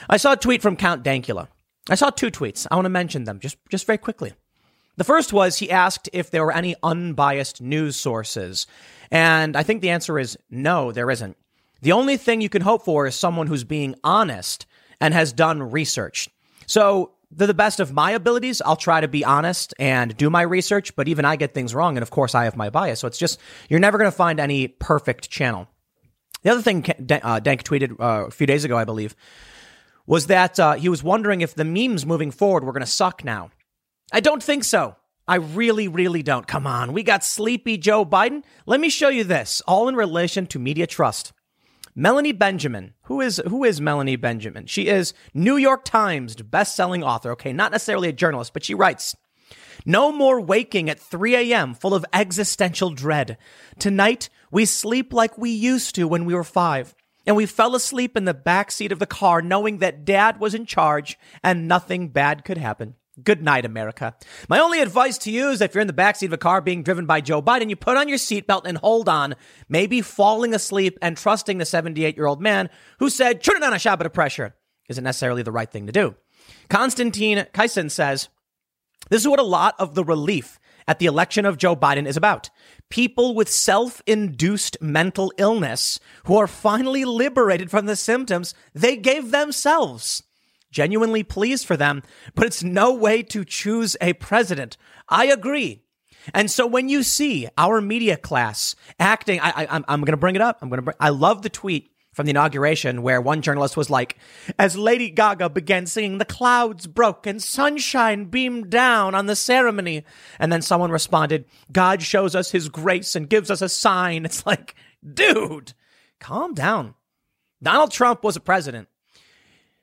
[0.08, 1.48] I saw a tweet from Count Dankula.
[1.88, 2.66] I saw two tweets.
[2.70, 4.32] I want to mention them just, just very quickly.
[4.96, 8.66] The first was he asked if there were any unbiased news sources.
[9.10, 11.36] And I think the answer is no, there isn't.
[11.82, 14.66] The only thing you can hope for is someone who's being honest
[15.00, 16.28] and has done research.
[16.66, 20.42] So to the best of my abilities, I'll try to be honest and do my
[20.42, 21.96] research, but even I get things wrong.
[21.96, 23.00] And of course, I have my bias.
[23.00, 23.38] So it's just,
[23.68, 25.68] you're never going to find any perfect channel.
[26.42, 26.84] The other thing
[27.22, 29.14] uh, Dank tweeted uh, a few days ago, I believe,
[30.06, 33.24] was that uh, he was wondering if the memes moving forward were going to suck
[33.24, 33.50] now.
[34.12, 34.96] I don't think so.
[35.28, 36.46] I really, really don't.
[36.48, 36.92] Come on.
[36.92, 38.42] We got sleepy Joe Biden.
[38.66, 41.32] Let me show you this, all in relation to media trust.
[41.94, 42.94] Melanie Benjamin.
[43.02, 44.66] Who is who is Melanie Benjamin?
[44.66, 47.32] She is New York Times best-selling author.
[47.32, 49.16] Okay, not necessarily a journalist, but she writes,
[49.84, 51.74] "No more waking at 3 a.m.
[51.74, 53.36] full of existential dread.
[53.78, 56.94] Tonight we sleep like we used to when we were 5."
[57.26, 60.54] And we fell asleep in the back seat of the car knowing that dad was
[60.54, 62.94] in charge and nothing bad could happen.
[63.22, 64.14] Good night, America.
[64.48, 66.82] My only advice to you is if you're in the backseat of a car being
[66.82, 69.34] driven by Joe Biden, you put on your seatbelt and hold on,
[69.68, 73.74] maybe falling asleep and trusting the 78 year old man who said, turn it on
[73.74, 74.54] a shot of pressure
[74.88, 76.14] isn't necessarily the right thing to do.
[76.68, 78.28] Konstantin Kisin says,
[79.08, 82.16] this is what a lot of the relief at the election of Joe Biden is
[82.16, 82.50] about.
[82.90, 89.30] People with self induced mental illness who are finally liberated from the symptoms they gave
[89.30, 90.22] themselves
[90.70, 92.02] genuinely pleased for them,
[92.34, 94.76] but it's no way to choose a president.
[95.08, 95.82] I agree.
[96.34, 100.36] And so when you see our media class acting, I, I, am going to bring
[100.36, 100.58] it up.
[100.60, 100.94] I'm going to.
[101.00, 104.16] I love the tweet from the inauguration where one journalist was like,
[104.58, 110.04] as Lady Gaga began singing, the clouds broke and sunshine beamed down on the ceremony.
[110.38, 114.24] And then someone responded, God shows us his grace and gives us a sign.
[114.24, 114.74] It's like,
[115.14, 115.72] dude,
[116.18, 116.94] calm down.
[117.62, 118.88] Donald Trump was a president.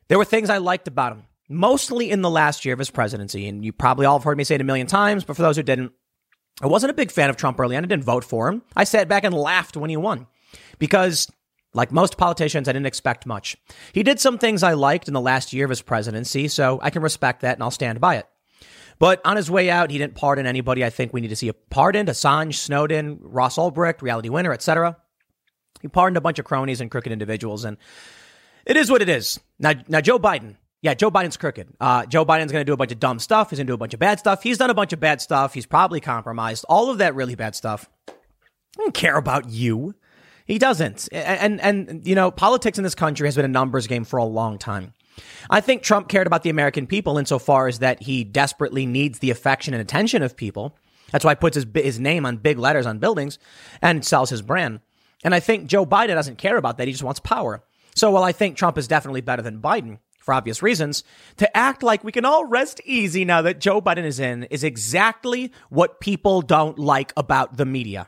[0.07, 3.47] There were things I liked about him, mostly in the last year of his presidency.
[3.47, 5.57] And you probably all have heard me say it a million times, but for those
[5.57, 5.91] who didn't,
[6.61, 7.83] I wasn't a big fan of Trump early on.
[7.83, 8.63] I didn't vote for him.
[8.75, 10.27] I sat back and laughed when he won
[10.79, 11.31] because,
[11.73, 13.57] like most politicians, I didn't expect much.
[13.93, 16.89] He did some things I liked in the last year of his presidency, so I
[16.89, 18.27] can respect that and I'll stand by it.
[18.99, 21.49] But on his way out, he didn't pardon anybody I think we need to see
[21.49, 24.97] a pardoned Assange, Snowden, Ross Ulbricht, Reality Winner, etc.
[25.81, 27.77] He pardoned a bunch of cronies and crooked individuals, and
[28.67, 29.39] it is what it is.
[29.57, 30.55] Now, now Joe Biden.
[30.81, 31.69] Yeah, Joe Biden's crooked.
[31.79, 33.49] Uh, Joe Biden's going to do a bunch of dumb stuff.
[33.49, 34.43] He's going to do a bunch of bad stuff.
[34.43, 35.55] He's done a bunch of bad stuff.
[35.55, 36.65] He's probably compromised.
[36.69, 37.89] All of that really bad stuff.
[38.07, 38.13] I
[38.77, 39.95] don't care about you.
[40.45, 41.09] He doesn't.
[41.11, 44.17] And, and, and, you know, politics in this country has been a numbers game for
[44.17, 44.93] a long time.
[45.49, 49.31] I think Trump cared about the American people insofar as that he desperately needs the
[49.31, 50.77] affection and attention of people.
[51.11, 53.39] That's why he puts his, his name on big letters on buildings
[53.81, 54.81] and sells his brand.
[55.23, 56.87] And I think Joe Biden doesn't care about that.
[56.87, 57.63] He just wants power.
[57.97, 61.03] So while I think Trump is definitely better than Biden, for obvious reasons,
[61.37, 64.63] to act like we can all rest easy now that Joe Biden is in is
[64.63, 68.07] exactly what people don't like about the media.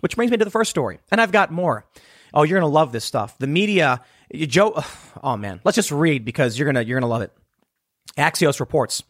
[0.00, 0.98] Which brings me to the first story.
[1.12, 1.84] And I've got more.
[2.32, 3.36] Oh, you're to love this stuff.
[3.36, 4.00] The media,
[4.34, 4.82] Joe,
[5.22, 7.32] oh man, let's just read because you're to, you're to love it.
[8.16, 9.02] Axios reports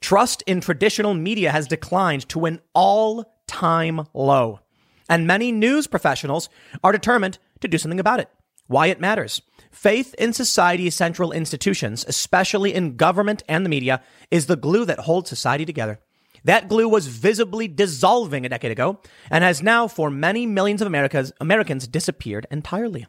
[0.00, 4.60] trust in traditional media has declined to an all time low.
[5.08, 6.50] And many news professionals
[6.84, 8.30] are determined to do something about it.
[8.66, 9.42] Why it matters.
[9.70, 15.00] Faith in society's central institutions, especially in government and the media, is the glue that
[15.00, 16.00] holds society together.
[16.44, 19.00] That glue was visibly dissolving a decade ago
[19.30, 23.06] and has now, for many millions of Americas, Americans, disappeared entirely.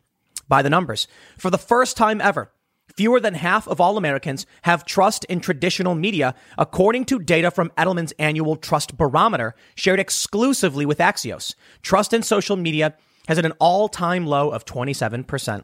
[0.47, 2.51] By the numbers, for the first time ever,
[2.95, 7.71] fewer than half of all Americans have trust in traditional media, according to data from
[7.77, 11.53] Edelman's annual Trust Barometer, shared exclusively with Axios.
[11.83, 12.95] Trust in social media
[13.27, 15.63] has at an all time low of 27%.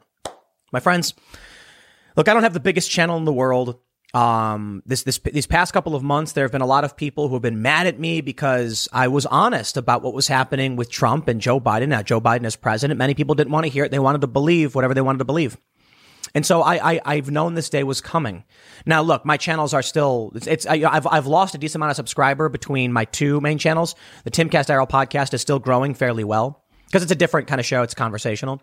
[0.71, 1.13] My friends,
[2.15, 3.80] look, I don't have the biggest channel in the world.
[4.13, 7.28] Um, this, this, these past couple of months, there have been a lot of people
[7.28, 10.91] who have been mad at me because I was honest about what was happening with
[10.91, 11.88] Trump and Joe Biden.
[11.88, 13.91] Now, Joe Biden as president, many people didn't want to hear it.
[13.91, 15.58] They wanted to believe whatever they wanted to believe.
[16.36, 18.43] And so I, I have known this day was coming.
[18.86, 21.91] Now, look, my channels are still it's, it's I, have I've lost a decent amount
[21.91, 23.93] of subscriber between my two main channels.
[24.23, 26.62] The Timcast IRL podcast is still growing fairly well
[26.94, 27.82] because it's a different kind of show.
[27.82, 28.62] It's conversational.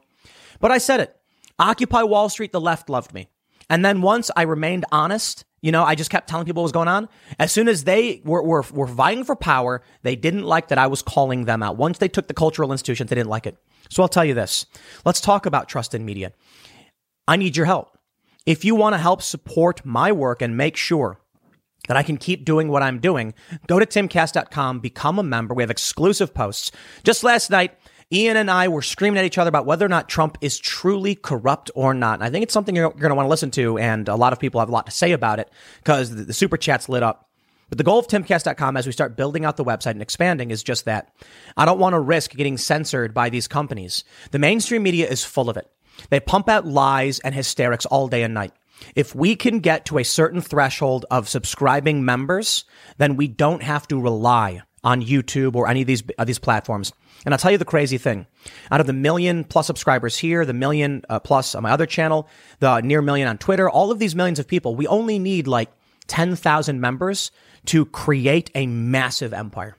[0.61, 1.17] But I said it.
[1.59, 2.53] Occupy Wall Street.
[2.53, 3.27] The left loved me.
[3.69, 6.73] And then once I remained honest, you know, I just kept telling people what was
[6.73, 7.09] going on.
[7.41, 10.87] As soon as they were, were, were vying for power, they didn't like that I
[10.87, 11.77] was calling them out.
[11.77, 13.57] Once they took the cultural institutions, they didn't like it.
[13.89, 14.65] So I'll tell you this.
[15.05, 16.33] Let's talk about trust in media.
[17.27, 17.99] I need your help.
[18.47, 21.19] If you want to help support my work and make sure
[21.89, 23.35] that I can keep doing what I'm doing,
[23.67, 25.53] go to timcast.com, become a member.
[25.53, 26.71] We have exclusive posts.
[27.03, 27.77] Just last night,
[28.13, 31.15] Ian and I were screaming at each other about whether or not Trump is truly
[31.15, 32.15] corrupt or not.
[32.15, 34.33] And I think it's something you're, going to want to listen to, and a lot
[34.33, 37.05] of people have a lot to say about it because the, the super chat's lit
[37.05, 37.29] up.
[37.69, 40.65] But the goal of timcast.com as we start building out the website and expanding is
[40.65, 41.15] just that.
[41.57, 44.03] I don't want to risk getting censored by these companies.
[44.33, 45.71] The mainstream media is full of it.
[46.09, 48.53] They pump out lies and hysterics all day and night.
[48.97, 52.65] If we can get to a certain threshold of subscribing members,
[52.99, 56.93] then we don't have to rely on YouTube or any of these, uh, these platforms.
[57.25, 58.27] And I'll tell you the crazy thing.
[58.71, 62.29] Out of the million plus subscribers here, the million uh, plus on my other channel,
[62.61, 65.71] the near million on Twitter, all of these millions of people, we only need like
[66.07, 67.31] 10,000 members
[67.67, 69.77] to create a massive empire.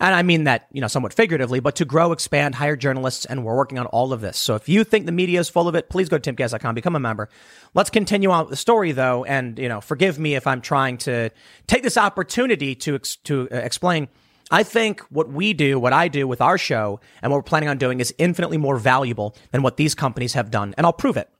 [0.00, 3.44] And I mean that, you know, somewhat figuratively, but to grow, expand, hire journalists, and
[3.44, 4.36] we're working on all of this.
[4.36, 6.96] So if you think the media is full of it, please go to timcast.com, become
[6.96, 7.28] a member.
[7.74, 9.24] Let's continue on with the story though.
[9.24, 11.30] And, you know, forgive me if I'm trying to
[11.66, 14.08] take this opportunity to, to uh, explain
[14.50, 17.68] I think what we do, what I do with our show and what we're planning
[17.68, 20.74] on doing is infinitely more valuable than what these companies have done.
[20.76, 21.30] And I'll prove it.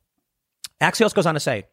[0.80, 1.66] Axios goes on to say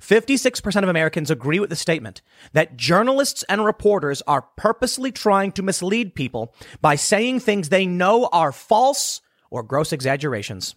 [0.00, 5.62] 56% of Americans agree with the statement that journalists and reporters are purposely trying to
[5.62, 10.74] mislead people by saying things they know are false or gross exaggerations.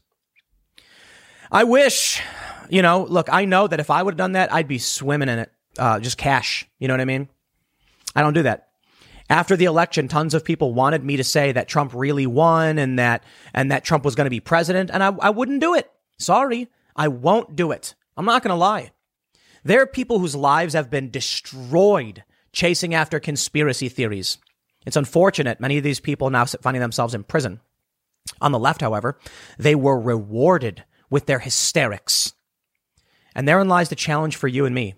[1.52, 2.22] I wish,
[2.70, 5.30] you know, look, I know that if I would have done that, I'd be swimming
[5.30, 6.68] in it, uh, just cash.
[6.80, 7.30] You know what I mean?
[8.16, 8.65] I don't do that.
[9.30, 13.00] After the election, tons of people wanted me to say that Trump really won and
[13.00, 15.92] that and that Trump was going to be president, and I, I wouldn't do it.
[16.20, 17.96] Sorry, I won't do it.
[18.16, 18.92] I'm not going to lie.
[19.64, 24.38] There are people whose lives have been destroyed chasing after conspiracy theories.
[24.86, 27.60] It's unfortunate many of these people now finding themselves in prison.
[28.42, 29.18] On the left, however,
[29.58, 32.34] they were rewarded with their hysterics.
[33.34, 34.94] And therein lies the challenge for you and me.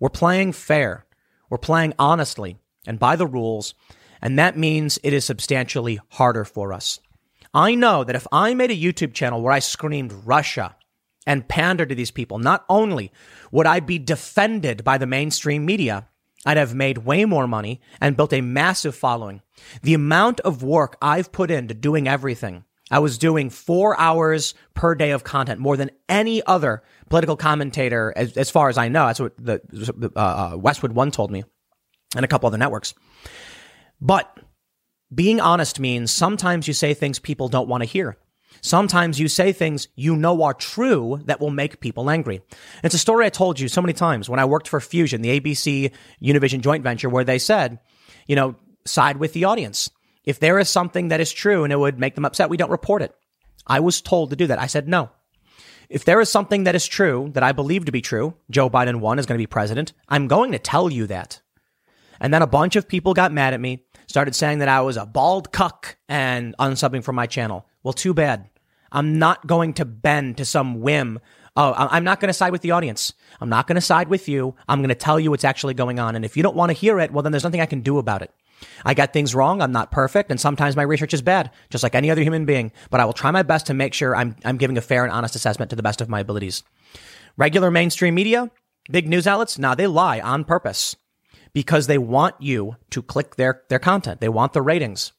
[0.00, 1.04] We're playing fair.
[1.50, 3.74] We're playing honestly and by the rules,
[4.20, 7.00] and that means it is substantially harder for us.
[7.54, 10.76] I know that if I made a YouTube channel where I screamed Russia
[11.26, 13.12] and pandered to these people, not only
[13.50, 16.08] would I be defended by the mainstream media,
[16.46, 19.42] I'd have made way more money and built a massive following.
[19.82, 24.94] The amount of work I've put into doing everything, I was doing four hours per
[24.94, 29.06] day of content, more than any other political commentator, as, as far as I know.
[29.06, 29.60] That's what the
[30.16, 31.44] uh, uh, Westwood One told me
[32.14, 32.94] and a couple other networks.
[34.00, 34.38] But
[35.14, 38.16] being honest means sometimes you say things people don't want to hear.
[38.60, 42.40] Sometimes you say things you know are true that will make people angry.
[42.82, 45.40] It's a story I told you so many times when I worked for Fusion, the
[45.40, 45.92] ABC
[46.22, 47.78] Univision joint venture, where they said,
[48.26, 49.90] you know, side with the audience.
[50.24, 52.70] If there is something that is true and it would make them upset, we don't
[52.70, 53.14] report it.
[53.66, 54.60] I was told to do that.
[54.60, 55.10] I said no.
[55.88, 59.00] If there is something that is true that I believe to be true, Joe Biden
[59.00, 61.40] won is going to be president, I'm going to tell you that.
[62.20, 64.96] And then a bunch of people got mad at me, started saying that I was
[64.96, 67.66] a bald cuck and unsubbing from my channel.
[67.82, 68.48] Well, too bad.
[68.90, 71.20] I'm not going to bend to some whim.
[71.56, 73.12] Oh, I'm not going to side with the audience.
[73.40, 74.54] I'm not going to side with you.
[74.68, 76.14] I'm going to tell you what's actually going on.
[76.14, 77.98] And if you don't want to hear it, well, then there's nothing I can do
[77.98, 78.32] about it.
[78.84, 79.60] I got things wrong.
[79.60, 80.30] I'm not perfect.
[80.30, 82.72] And sometimes my research is bad, just like any other human being.
[82.90, 85.12] But I will try my best to make sure I'm, I'm giving a fair and
[85.12, 86.62] honest assessment to the best of my abilities.
[87.36, 88.50] Regular mainstream media,
[88.90, 90.96] big news outlets, nah, they lie on purpose
[91.58, 94.20] because they want you to click their, their content.
[94.20, 95.10] They want the ratings.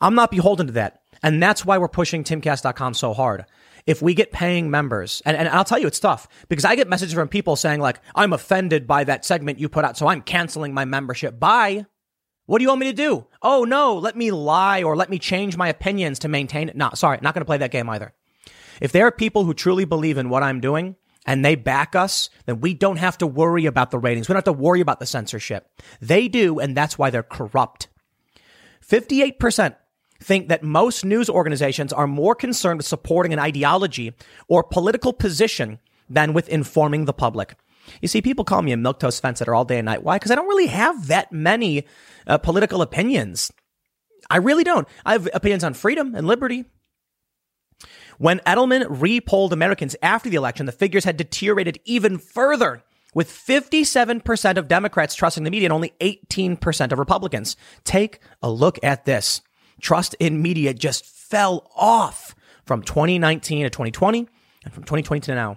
[0.00, 1.02] I'm not beholden to that.
[1.22, 3.44] And that's why we're pushing timcast.com so hard.
[3.86, 6.88] if we get paying members, and, and I'll tell you it's tough because I get
[6.88, 10.22] messages from people saying, like, I'm offended by that segment you put out, so I'm
[10.22, 11.38] canceling my membership.
[11.38, 11.86] Bye.
[12.46, 13.28] What do you want me to do?
[13.42, 16.74] Oh no, let me lie or let me change my opinions to maintain it.
[16.74, 18.12] No, sorry, not going to play that game either.
[18.80, 20.96] If there are people who truly believe in what I'm doing
[21.30, 24.28] and they back us, then we don't have to worry about the ratings.
[24.28, 25.70] We don't have to worry about the censorship.
[26.00, 27.86] They do, and that's why they're corrupt.
[28.84, 29.76] 58%
[30.20, 34.12] think that most news organizations are more concerned with supporting an ideology
[34.48, 35.78] or political position
[36.08, 37.54] than with informing the public.
[38.02, 40.02] You see, people call me a milquetoast fence sitter all day and night.
[40.02, 40.16] Why?
[40.16, 41.86] Because I don't really have that many
[42.26, 43.52] uh, political opinions.
[44.28, 44.88] I really don't.
[45.06, 46.64] I have opinions on freedom and liberty.
[48.20, 52.82] When Edelman repolled Americans after the election, the figures had deteriorated even further,
[53.14, 57.56] with 57% of Democrats trusting the media and only 18% of Republicans.
[57.82, 59.40] Take a look at this
[59.80, 62.34] trust in media just fell off
[62.66, 64.28] from 2019 to 2020
[64.66, 65.56] and from 2020 to now.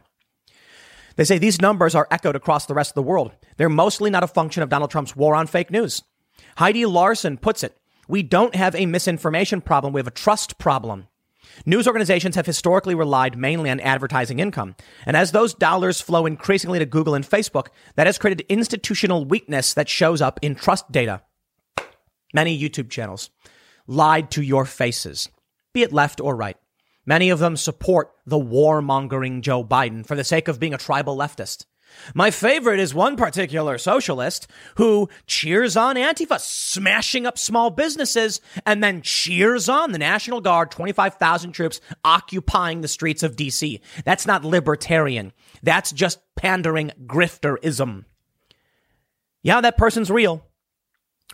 [1.18, 3.34] They say these numbers are echoed across the rest of the world.
[3.58, 6.02] They're mostly not a function of Donald Trump's war on fake news.
[6.56, 11.10] Heidi Larson puts it We don't have a misinformation problem, we have a trust problem.
[11.66, 14.76] News organizations have historically relied mainly on advertising income.
[15.06, 19.74] And as those dollars flow increasingly to Google and Facebook, that has created institutional weakness
[19.74, 21.22] that shows up in trust data.
[22.34, 23.30] Many YouTube channels
[23.88, 25.30] lied to your faces,
[25.74, 26.58] be it left or right.
[27.06, 31.18] Many of them support the warmongering Joe Biden for the sake of being a tribal
[31.18, 31.66] leftist.
[32.14, 38.84] My favorite is one particular socialist who cheers on Antifa smashing up small businesses and
[38.84, 43.80] then cheers on the National Guard, 25,000 troops occupying the streets of DC.
[44.06, 45.34] That's not libertarian.
[45.62, 48.06] That's just pandering grifterism.
[49.42, 50.46] Yeah, that person's real.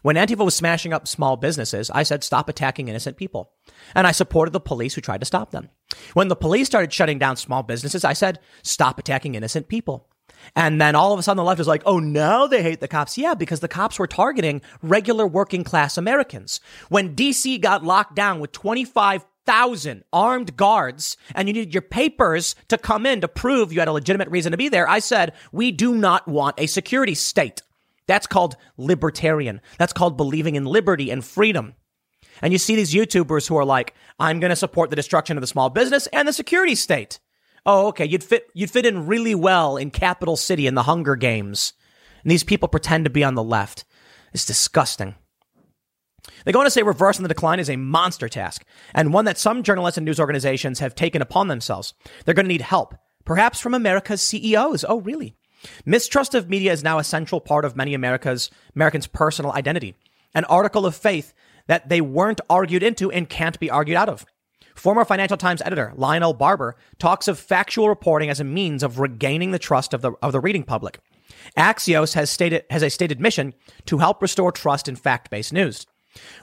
[0.01, 3.51] When Antifa was smashing up small businesses, I said, stop attacking innocent people.
[3.93, 5.69] And I supported the police who tried to stop them.
[6.13, 10.07] When the police started shutting down small businesses, I said, stop attacking innocent people.
[10.55, 12.87] And then all of a sudden the left is like, oh, now they hate the
[12.87, 13.17] cops.
[13.17, 16.59] Yeah, because the cops were targeting regular working class Americans.
[16.89, 22.77] When DC got locked down with 25,000 armed guards and you needed your papers to
[22.77, 25.71] come in to prove you had a legitimate reason to be there, I said, we
[25.71, 27.61] do not want a security state.
[28.07, 29.61] That's called libertarian.
[29.77, 31.75] That's called believing in liberty and freedom.
[32.41, 35.41] And you see these YouTubers who are like, I'm going to support the destruction of
[35.41, 37.19] the small business and the security state.
[37.71, 38.05] Oh, okay.
[38.05, 41.73] You'd fit, you'd fit in really well in Capitol City in the Hunger Games.
[42.23, 43.85] And these people pretend to be on the left.
[44.33, 45.13] It's disgusting.
[46.45, 48.65] They go on to say reversing the decline is a monster task
[48.95, 51.93] and one that some journalists and news organizations have taken upon themselves.
[52.25, 54.83] They're going to need help, perhaps from America's CEOs.
[54.89, 55.35] Oh, really?
[55.85, 59.93] Mistrust of media is now a central part of many America's Americans' personal identity,
[60.33, 61.35] an article of faith
[61.67, 64.25] that they weren't argued into and can't be argued out of.
[64.79, 69.51] Former Financial Times editor Lionel Barber talks of factual reporting as a means of regaining
[69.51, 70.99] the trust of the, of the reading public.
[71.57, 73.53] Axios has stated has a stated mission
[73.85, 75.85] to help restore trust in fact-based news.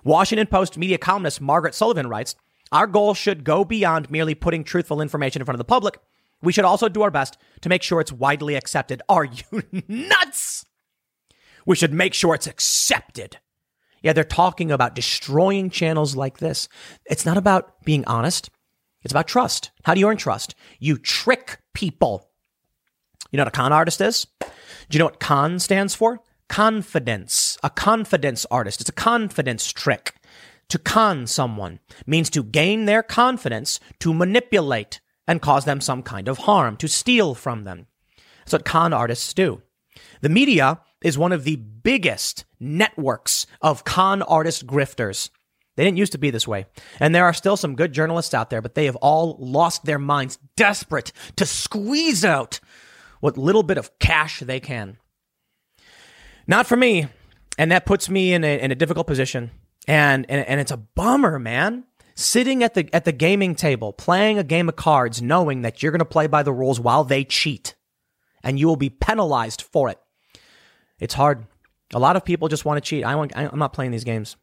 [0.05, 2.37] Washington Post media columnist Margaret Sullivan writes,
[2.71, 5.99] "Our goal should go beyond merely putting truthful information in front of the public
[6.43, 9.03] we should also do our best to make sure it's widely accepted.
[9.09, 10.65] Are you nuts?
[11.65, 13.39] We should make sure it's accepted.
[14.07, 16.69] Yeah, they're talking about destroying channels like this.
[17.07, 18.51] It's not about being honest.
[19.03, 19.73] It's about trust.
[19.83, 20.55] How do you earn trust?
[20.79, 22.31] You trick people.
[23.33, 24.29] You know what a con artist is?
[24.39, 24.47] Do
[24.93, 26.21] you know what con stands for?
[26.49, 27.59] Confidence.
[27.65, 28.81] A confidence artist.
[28.81, 30.15] It's a confidence trick.
[30.69, 36.29] To con someone means to gain their confidence, to manipulate, and cause them some kind
[36.29, 37.89] of harm, to steal from them.
[38.39, 39.63] That's what con artists do.
[40.21, 45.31] The media is one of the biggest networks of con artist grifters.
[45.77, 46.67] They didn't used to be this way.
[47.01, 49.99] And there are still some good journalists out there, but they have all lost their
[49.99, 52.61] minds, desperate to squeeze out
[53.21, 54.97] what little bit of cash they can.
[56.47, 57.09] Not for me.
[57.59, 59.51] And that puts me in a, in a difficult position.
[59.87, 61.85] And, and, and it's a bummer, man
[62.17, 65.93] sitting at the at the gaming table playing a game of cards knowing that you're
[65.93, 67.75] going to play by the rules while they cheat
[68.43, 69.99] and you will be penalized for it
[70.99, 71.47] it's hard
[71.95, 74.37] a lot of people just want to cheat i want i'm not playing these games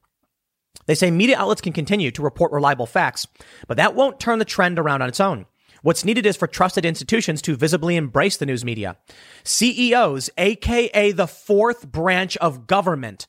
[0.85, 3.27] they say media outlets can continue to report reliable facts
[3.67, 5.45] but that won't turn the trend around on its own
[5.83, 8.95] What's needed is for trusted institutions to visibly embrace the news media.
[9.43, 13.27] CEOs, aka the fourth branch of government,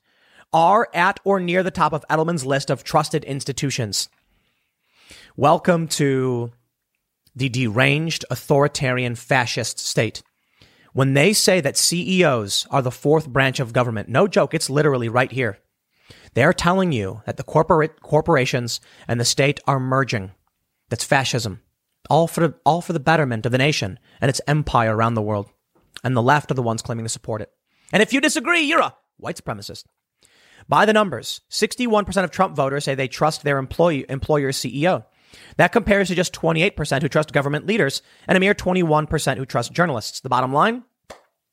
[0.52, 4.08] are at or near the top of Edelman's list of trusted institutions.
[5.36, 6.52] Welcome to
[7.34, 10.22] the deranged authoritarian fascist state.
[10.94, 15.08] When they say that CEOs are the fourth branch of government, no joke, it's literally
[15.08, 15.58] right here.
[16.34, 20.30] They're telling you that the corporate corporations and the state are merging.
[20.90, 21.62] That's fascism.
[22.08, 25.22] all for the, all for the betterment of the nation and its empire around the
[25.22, 25.48] world.
[26.04, 27.50] And the left are the ones claiming to support it.
[27.92, 29.86] And if you disagree, you're a white supremacist.
[30.68, 35.06] By the numbers, 61% of Trump voters say they trust their employee, employer's CEO.
[35.56, 39.72] That compares to just 28% who trust government leaders and a mere 21% who trust
[39.72, 40.20] journalists.
[40.20, 40.84] The bottom line?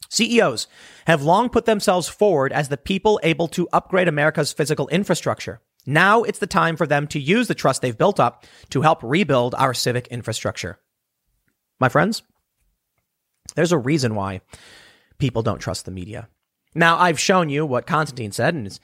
[0.09, 0.67] CEOs
[1.07, 5.61] have long put themselves forward as the people able to upgrade America's physical infrastructure.
[5.86, 9.01] Now it's the time for them to use the trust they've built up to help
[9.01, 10.79] rebuild our civic infrastructure.
[11.79, 12.23] My friends,
[13.55, 14.41] there's a reason why
[15.17, 16.27] people don't trust the media.
[16.73, 18.79] Now, I've shown you what Konstantin said, and it's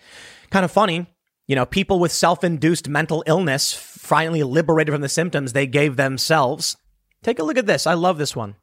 [0.50, 1.08] kind of funny.
[1.48, 3.72] You know, people with self induced mental illness
[4.08, 6.78] finally liberated from the symptoms they gave themselves.
[7.24, 7.86] Take a look at this.
[7.86, 8.56] I love this one.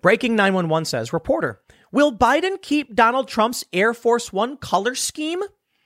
[0.00, 1.60] Breaking 911 says Reporter,
[1.92, 5.42] will Biden keep Donald Trump's Air Force One color scheme?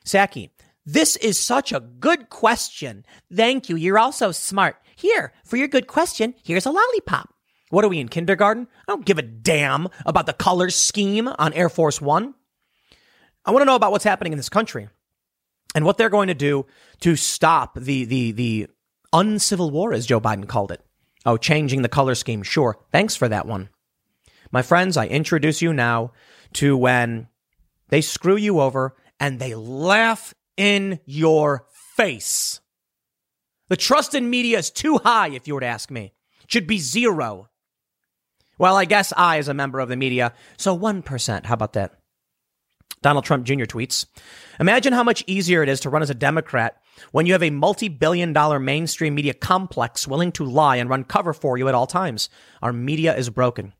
[0.06, 0.50] Psaki,
[0.86, 3.04] this is such a good question.
[3.34, 3.74] Thank you.
[3.74, 4.76] You're also smart.
[4.94, 7.34] Here, for your good question, here's a lollipop.
[7.70, 8.68] What are we in kindergarten?
[8.86, 12.34] I don't give a damn about the color scheme on Air Force One.
[13.44, 14.88] I want to know about what's happening in this country
[15.74, 16.66] and what they're going to do
[17.04, 18.66] to stop the the the
[19.12, 20.80] uncivil war, as Joe Biden called it.
[21.26, 22.42] Oh, changing the color scheme.
[22.42, 22.78] Sure.
[22.92, 23.68] Thanks for that one.
[24.50, 26.12] My friends, I introduce you now
[26.54, 27.28] to when
[27.90, 32.62] they screw you over and they laugh in your face.
[33.68, 36.14] The trust in media is too high, if you were to ask me.
[36.42, 37.50] It should be zero.
[38.58, 41.44] Well, I guess I, as a member of the media, so 1%.
[41.44, 41.98] How about that?
[43.02, 43.64] Donald Trump Jr.
[43.64, 44.06] tweets
[44.58, 46.80] Imagine how much easier it is to run as a Democrat
[47.12, 51.04] when you have a multi billion dollar mainstream media complex willing to lie and run
[51.04, 52.28] cover for you at all times.
[52.62, 53.72] Our media is broken.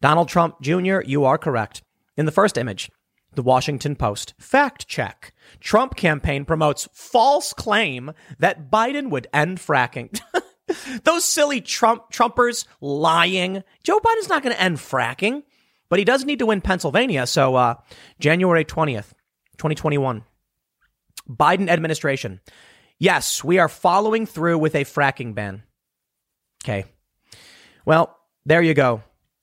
[0.00, 1.82] Donald Trump Jr., you are correct.
[2.16, 2.90] In the first image,
[3.34, 4.34] the Washington Post.
[4.38, 5.32] Fact check.
[5.60, 10.20] Trump campaign promotes false claim that Biden would end fracking.
[11.04, 13.62] Those silly Trump Trumpers lying.
[13.84, 15.44] Joe Biden's not going to end fracking,
[15.88, 17.26] but he does need to win Pennsylvania.
[17.26, 17.76] So, uh,
[18.18, 19.12] January 20th,
[19.58, 20.24] 2021.
[21.28, 22.40] Biden administration.
[22.98, 25.62] Yes, we are following through with a fracking ban.
[26.64, 26.84] Okay.
[27.84, 29.02] Well, there you go.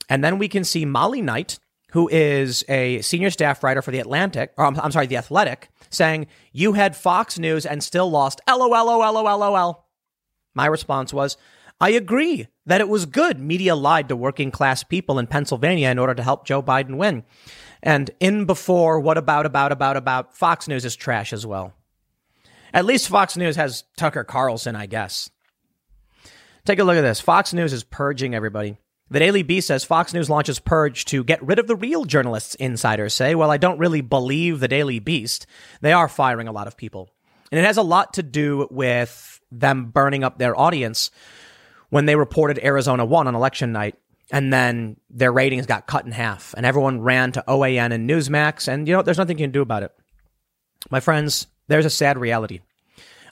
[0.10, 1.60] And then we can see Molly Knight,
[1.92, 5.70] who is a senior staff writer for The Atlantic, or I'm, I'm sorry, The Athletic,
[5.90, 8.42] saying, You had Fox News and still lost.
[8.48, 9.88] LOL, LOL, LOL.
[10.56, 11.38] My response was,
[11.80, 16.00] I agree that it was good media lied to working class people in Pennsylvania in
[16.00, 17.24] order to help Joe Biden win.
[17.84, 21.74] And in before, what about, about, about, about, Fox News is trash as well.
[22.74, 25.30] At least Fox News has Tucker Carlson, I guess.
[26.66, 27.20] Take a look at this.
[27.20, 28.78] Fox News is purging everybody.
[29.10, 32.56] The Daily Beast says Fox News launches purge to get rid of the real journalists,
[32.56, 33.36] insiders say.
[33.36, 35.46] Well, I don't really believe the Daily Beast.
[35.82, 37.10] They are firing a lot of people.
[37.52, 41.12] And it has a lot to do with them burning up their audience
[41.90, 44.00] when they reported Arizona won on election night.
[44.34, 48.68] And then their ratings got cut in half, and everyone ran to OAN and Newsmax.
[48.68, 49.92] And you know, there's nothing you can do about it.
[50.90, 52.60] My friends, there's a sad reality.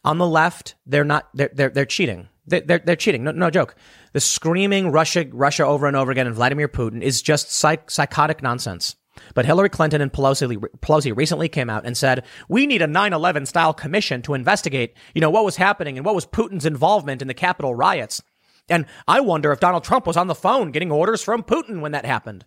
[0.05, 2.29] On the left, they're not, they're, they're, they're cheating.
[2.45, 3.23] They're, they're, they're cheating.
[3.23, 3.75] No, no joke.
[4.13, 8.41] The screaming Russia, Russia over and over again and Vladimir Putin is just psych, psychotic
[8.41, 8.95] nonsense.
[9.33, 13.47] But Hillary Clinton and Pelosi, Pelosi recently came out and said, we need a 9-11
[13.47, 17.27] style commission to investigate, you know, what was happening and what was Putin's involvement in
[17.27, 18.21] the Capitol riots.
[18.69, 21.91] And I wonder if Donald Trump was on the phone getting orders from Putin when
[21.91, 22.45] that happened.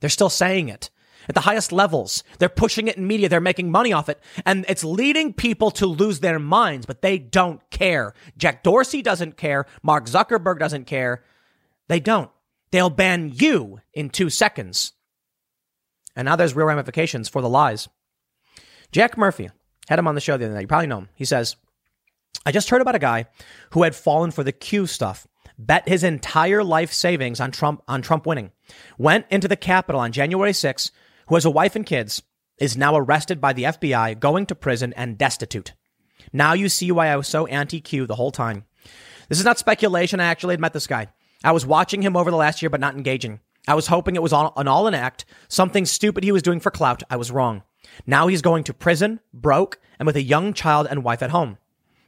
[0.00, 0.90] They're still saying it
[1.28, 2.24] at the highest levels.
[2.38, 3.28] They're pushing it in media.
[3.28, 4.20] They're making money off it.
[4.46, 8.14] And it's leading people to lose their minds, but they don't care.
[8.36, 9.66] Jack Dorsey doesn't care.
[9.82, 11.24] Mark Zuckerberg doesn't care.
[11.88, 12.30] They don't.
[12.70, 14.92] They'll ban you in two seconds.
[16.16, 17.88] And now there's real ramifications for the lies.
[18.92, 19.50] Jack Murphy
[19.88, 20.62] had him on the show the other night.
[20.62, 21.08] You probably know him.
[21.14, 21.56] He says,
[22.46, 23.26] I just heard about a guy
[23.72, 25.26] who had fallen for the Q stuff,
[25.66, 28.50] bet his entire life savings on Trump on Trump winning,
[28.98, 30.90] went into the Capitol on January 6,
[31.28, 32.22] who has a wife and kids,
[32.58, 35.72] is now arrested by the FBI, going to prison and destitute.
[36.32, 38.64] Now you see why I was so anti Q the whole time.
[39.28, 40.20] This is not speculation.
[40.20, 41.08] I actually had met this guy.
[41.42, 43.40] I was watching him over the last year, but not engaging.
[43.68, 46.60] I was hoping it was all, an all in act, something stupid he was doing
[46.60, 47.02] for clout.
[47.10, 47.62] I was wrong.
[48.06, 51.58] Now he's going to prison, broke, and with a young child and wife at home.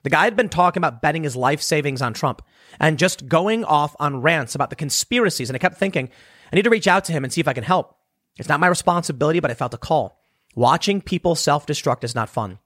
[0.03, 2.43] The guy had been talking about betting his life savings on Trump
[2.81, 5.49] and just going off on rants about the conspiracies.
[5.49, 6.11] And I kept thinking,
[6.53, 7.97] I need to reach out to him and see if I can help.
[8.39, 10.19] It's not my responsibility, but I felt a call.
[10.55, 12.59] Watching people self destruct is not fun.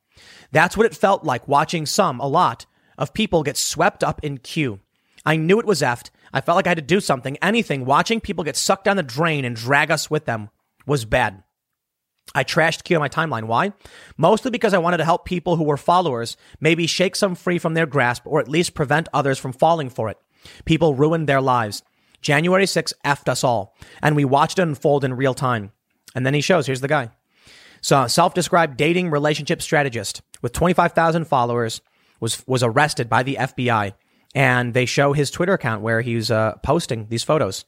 [0.50, 2.66] That's what it felt like watching some, a lot,
[2.96, 4.80] of people get swept up in Q.
[5.24, 6.10] I knew it was effed.
[6.32, 7.84] I felt like I had to do something, anything.
[7.84, 10.50] Watching people get sucked down the drain and drag us with them
[10.86, 11.42] was bad.
[12.34, 13.44] I trashed Q on my timeline.
[13.44, 13.72] Why?
[14.16, 17.74] Mostly because I wanted to help people who were followers maybe shake some free from
[17.74, 20.18] their grasp or at least prevent others from falling for it.
[20.64, 21.82] People ruined their lives.
[22.20, 23.76] January 6th effed us all.
[24.02, 25.72] And we watched it unfold in real time.
[26.14, 27.10] And then he shows, here's the guy.
[27.80, 31.80] So self-described dating relationship strategist with 25,000 followers
[32.20, 33.94] was, was arrested by the FBI.
[34.34, 37.64] And they show his Twitter account where he's uh, posting these photos.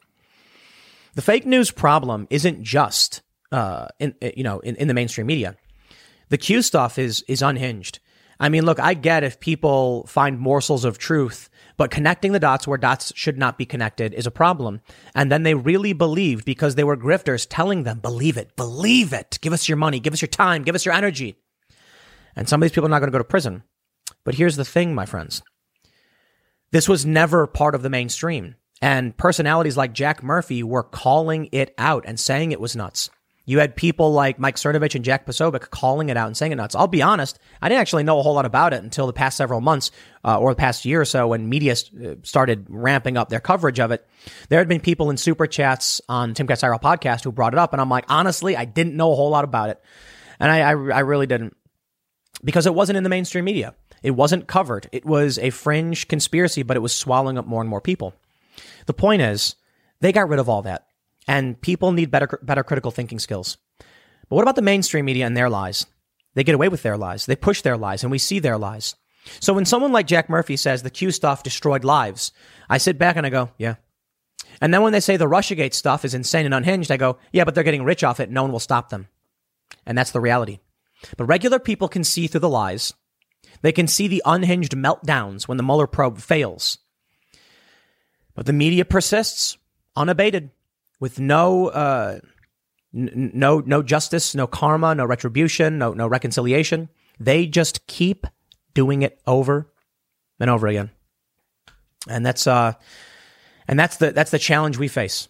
[1.15, 3.23] The fake news problem isn't just,
[3.53, 5.57] uh, in, you know, in, in the mainstream media.
[6.29, 8.01] The Q stuff is, is unhinged.
[8.41, 12.69] I mean, look, I get if people find morsels of truth, but connecting the dots
[12.69, 14.81] where dots should not be connected is a problem.
[15.15, 19.39] And then they really believed because they were grifters telling them, believe it, believe it,
[19.41, 21.37] give us your money, give us your time, give us your energy.
[22.37, 23.65] And some of these people are not going to go to prison.
[24.25, 25.43] But here's the thing, my friends.
[26.71, 28.55] This was never part of the mainstream.
[28.81, 33.11] And personalities like Jack Murphy were calling it out and saying it was nuts.
[33.49, 36.57] You had people like Mike Cernovich and Jack Posobiec calling it out and saying it
[36.57, 36.75] nuts.
[36.75, 39.39] I'll be honest, I didn't actually know a whole lot about it until the past
[39.39, 39.91] several months
[40.23, 43.81] uh, or the past year or so when media uh, started ramping up their coverage
[43.81, 44.07] of it.
[44.51, 47.73] There had been people in super chats on Tim IRL podcast who brought it up,
[47.73, 49.83] and I'm like, honestly, I didn't know a whole lot about it,
[50.39, 51.57] and I, I, I really didn't
[52.45, 53.75] because it wasn't in the mainstream media.
[54.03, 54.91] It wasn't covered.
[54.93, 58.13] It was a fringe conspiracy, but it was swallowing up more and more people.
[58.85, 59.57] The point is,
[60.01, 60.88] they got rid of all that.
[61.29, 63.59] And people need better, better critical thinking skills.
[63.79, 65.87] But what about the mainstream media and their lies?
[66.35, 67.26] They get away with their lies.
[67.26, 68.97] They push their lies and we see their lies.
[69.41, 72.33] So when someone like Jack Murphy says the Q stuff destroyed lives,
[72.68, 73.76] I sit back and I go, yeah.
[74.61, 77.45] And then when they say the Russiagate stuff is insane and unhinged, I go, yeah,
[77.45, 78.31] but they're getting rich off it.
[78.31, 79.09] No one will stop them.
[79.87, 80.61] And that's the reality.
[81.16, 82.95] But regular people can see through the lies.
[83.62, 86.79] They can see the unhinged meltdowns when the Mueller probe fails.
[88.35, 89.59] But the media persists
[89.97, 90.51] unabated
[91.01, 92.21] with no uh,
[92.95, 96.89] n- no no justice, no karma, no retribution, no no reconciliation.
[97.21, 98.27] They just keep
[98.75, 99.73] doing it over
[100.41, 100.91] and over again.
[102.09, 102.75] And that's uh
[103.67, 105.29] and that's the that's the challenge we face.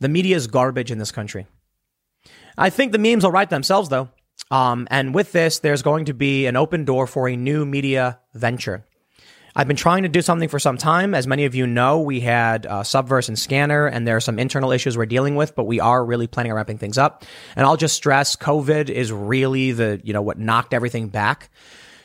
[0.00, 1.46] The media is garbage in this country.
[2.58, 4.08] I think the memes will write themselves though.
[4.50, 8.18] Um, and with this, there's going to be an open door for a new media
[8.34, 8.84] venture.
[9.54, 11.14] I've been trying to do something for some time.
[11.14, 14.38] As many of you know, we had uh, Subverse and Scanner, and there are some
[14.38, 17.24] internal issues we're dealing with, but we are really planning on wrapping things up.
[17.54, 21.50] And I'll just stress COVID is really the, you know, what knocked everything back.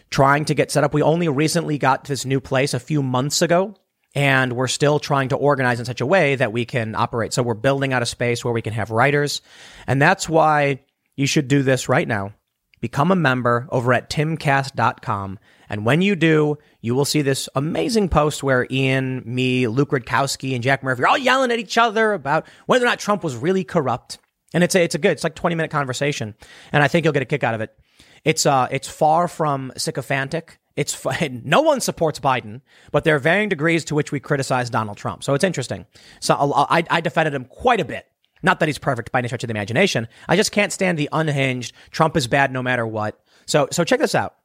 [0.10, 0.93] Trying to get set up.
[0.93, 3.76] We only recently got this new place a few months ago,
[4.16, 7.34] and we're still trying to organize in such a way that we can operate.
[7.34, 9.41] So we're building out a space where we can have writers.
[9.86, 10.80] And that's why
[11.16, 12.34] you should do this right now.
[12.80, 15.39] Become a member over at timcast.com
[15.70, 20.53] and when you do, you will see this amazing post where Ian, me, Luke Rudkowski,
[20.53, 23.36] and Jack Murphy are all yelling at each other about whether or not Trump was
[23.36, 24.20] really corrupt.
[24.53, 26.36] And it's a, it's a good, it's like 20 minute conversation.
[26.72, 27.78] And I think you'll get a kick out of it.
[28.24, 30.59] It's, uh, it's far from sycophantic.
[30.76, 32.61] It's no one supports Biden,
[32.91, 35.24] but there are varying degrees to which we criticize Donald Trump.
[35.24, 35.86] So it's interesting.
[36.22, 38.05] So I, I defended him quite a bit.
[38.43, 40.07] Not that he's perfect by any stretch of the imagination.
[40.28, 41.74] I just can't stand the unhinged.
[41.89, 43.20] Trump is bad no matter what.
[43.47, 44.36] So, so check this out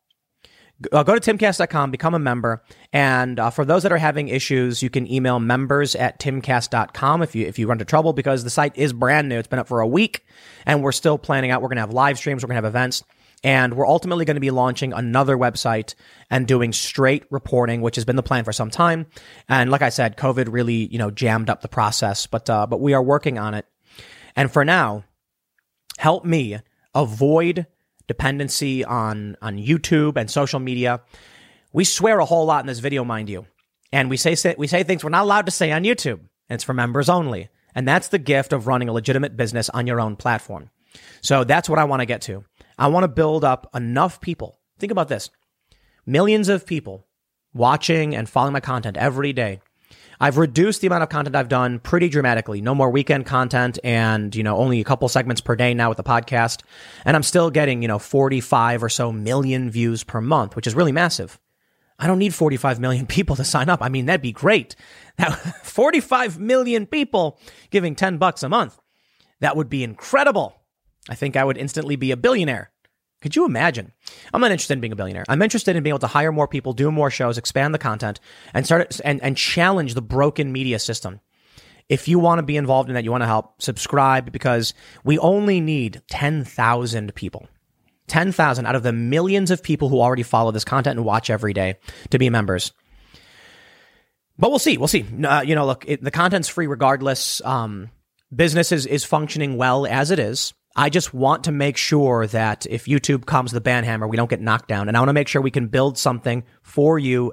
[0.91, 2.63] uh, go to timcast.com, become a member.
[2.93, 7.35] And uh, for those that are having issues, you can email members at timcast.com if
[7.35, 9.39] you, if you run into trouble because the site is brand new.
[9.39, 10.25] It's been up for a week
[10.67, 11.63] and we're still planning out.
[11.63, 12.43] We're going to have live streams.
[12.43, 13.05] We're going to have events.
[13.45, 15.95] And we're ultimately going to be launching another website
[16.31, 19.07] and doing straight reporting, which has been the plan for some time.
[19.49, 22.81] And like I said, COVID really, you know, jammed up the process, but, uh, but
[22.81, 23.67] we are working on it.
[24.37, 25.05] And for now,
[25.99, 26.59] help me
[26.95, 27.67] avoid
[28.07, 31.01] dependency on, on YouTube and social media.
[31.73, 33.47] We swear a whole lot in this video, mind you.
[33.93, 36.21] And we say, we say things we're not allowed to say on YouTube.
[36.49, 37.49] And it's for members only.
[37.75, 40.71] And that's the gift of running a legitimate business on your own platform.
[41.21, 42.45] So that's what I want to get to.
[42.79, 44.59] I want to build up enough people.
[44.79, 45.31] Think about this.
[46.05, 47.07] Millions of people
[47.55, 49.61] watching and following my content every day
[50.23, 52.61] I've reduced the amount of content I've done pretty dramatically.
[52.61, 55.97] No more weekend content and, you know, only a couple segments per day now with
[55.97, 56.63] the podcast.
[57.05, 60.77] And I'm still getting, you know, 45 or so million views per month, which is
[60.77, 61.41] really massive.
[61.99, 63.83] I don't need 45 million people to sign up.
[63.83, 64.77] I mean, that'd be great.
[65.19, 65.33] Now,
[65.65, 68.79] 45 million people giving 10 bucks a month.
[69.41, 70.55] That would be incredible.
[71.11, 72.72] I think I would instantly be a billionaire.
[73.23, 73.93] Could you imagine?
[74.35, 75.25] I'm not interested in being a billionaire.
[75.29, 78.19] I'm interested in being able to hire more people, do more shows, expand the content,
[78.53, 81.21] and start and, and challenge the broken media system.
[81.89, 85.19] If you want to be involved in that, you want to help, subscribe because we
[85.19, 87.47] only need 10,000 people.
[88.09, 91.53] 10,000 out of the millions of people who already follow this content and watch every
[91.53, 91.77] day
[92.11, 92.73] to be members.
[94.39, 94.79] But we'll see.
[94.79, 95.05] We'll see.
[95.25, 97.41] Uh, you know, look, it, the content's free regardless.
[97.45, 97.91] Um,
[98.35, 100.55] business is, is functioning well as it is.
[100.75, 104.41] I just want to make sure that if YouTube comes the banhammer, we don't get
[104.41, 104.89] knocked down.
[104.89, 107.33] And I want to make sure we can build something for you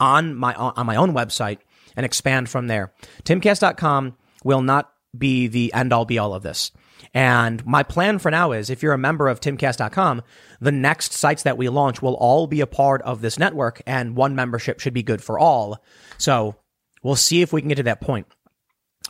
[0.00, 1.58] on my on my own website
[1.96, 2.92] and expand from there.
[3.24, 6.70] Timcast.com will not be the end all be all of this.
[7.14, 10.22] And my plan for now is if you're a member of timcast.com,
[10.60, 14.14] the next sites that we launch will all be a part of this network and
[14.14, 15.82] one membership should be good for all.
[16.18, 16.56] So
[17.02, 18.26] we'll see if we can get to that point.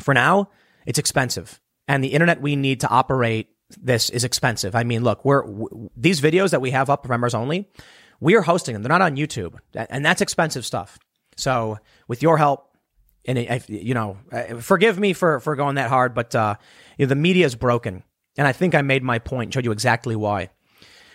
[0.01, 0.51] For now,
[0.87, 4.75] it's expensive and the internet we need to operate this is expensive.
[4.75, 7.69] I mean, look, we're w- these videos that we have up for members only,
[8.21, 8.83] we are hosting them.
[8.83, 10.99] They're not on YouTube and that's expensive stuff.
[11.37, 12.69] So with your help,
[13.27, 14.17] and it, you know,
[14.61, 16.55] forgive me for for going that hard, but uh,
[16.97, 18.03] you know, the media is broken,
[18.39, 20.49] and I think I made my point, showed you exactly why.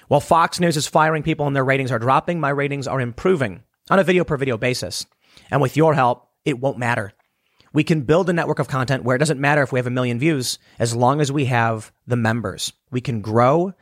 [0.09, 3.63] While Fox News is firing people and their ratings are dropping, my ratings are improving
[3.89, 5.07] on a video per video basis,
[5.49, 7.13] and with your help, it won't matter.
[7.73, 9.91] We can build a network of content where it doesn't matter if we have a
[9.91, 12.71] million views, as long as we have the members.
[12.91, 13.73] We can grow,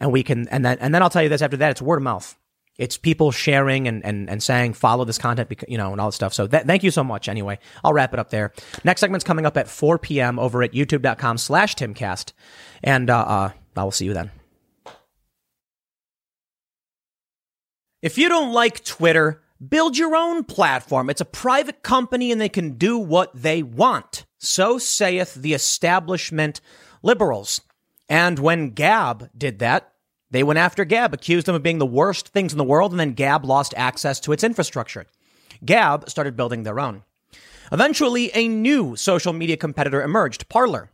[0.00, 1.98] and we can, and then and then I'll tell you this after that, it's word
[1.98, 2.36] of mouth.
[2.78, 6.14] It's people sharing and, and, and saying, follow this content, you know, and all this
[6.14, 6.34] stuff.
[6.34, 7.28] So th- thank you so much.
[7.28, 8.52] Anyway, I'll wrap it up there.
[8.84, 10.38] Next segment's coming up at 4 p.m.
[10.38, 12.32] over at youtube.com slash timcast.
[12.82, 14.30] And, uh, uh, I will see you then.
[18.02, 21.10] If you don't like Twitter, build your own platform.
[21.10, 24.26] It's a private company and they can do what they want.
[24.38, 26.60] So saith the establishment
[27.02, 27.60] liberals.
[28.08, 29.92] And when Gab did that,
[30.30, 33.00] they went after Gab, accused him of being the worst things in the world, and
[33.00, 35.06] then Gab lost access to its infrastructure.
[35.64, 37.04] Gab started building their own.
[37.72, 40.90] Eventually, a new social media competitor emerged, Parler.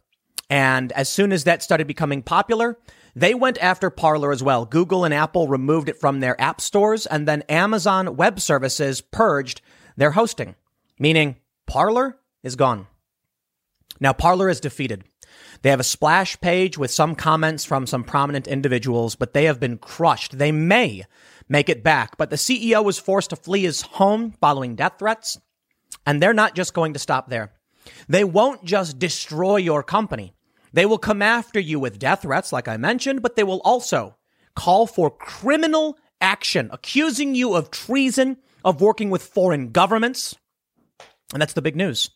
[0.49, 2.79] And as soon as that started becoming popular,
[3.15, 4.65] they went after Parler as well.
[4.65, 9.61] Google and Apple removed it from their app stores, and then Amazon Web Services purged
[9.97, 10.55] their hosting,
[10.99, 11.37] meaning
[11.67, 12.87] Parler is gone.
[14.01, 15.05] Now, Parler is defeated.
[15.61, 19.61] They have a splash page with some comments from some prominent individuals, but they have
[19.61, 20.39] been crushed.
[20.39, 21.05] They may
[21.49, 25.39] make it back, but the CEO was forced to flee his home following death threats.
[26.07, 27.53] And they're not just going to stop there.
[28.09, 30.35] They won't just destroy your company.
[30.73, 34.17] They will come after you with death threats, like I mentioned, but they will also
[34.57, 40.35] call for criminal action, accusing you of treason, of working with foreign governments.
[41.33, 42.11] And that's the big news.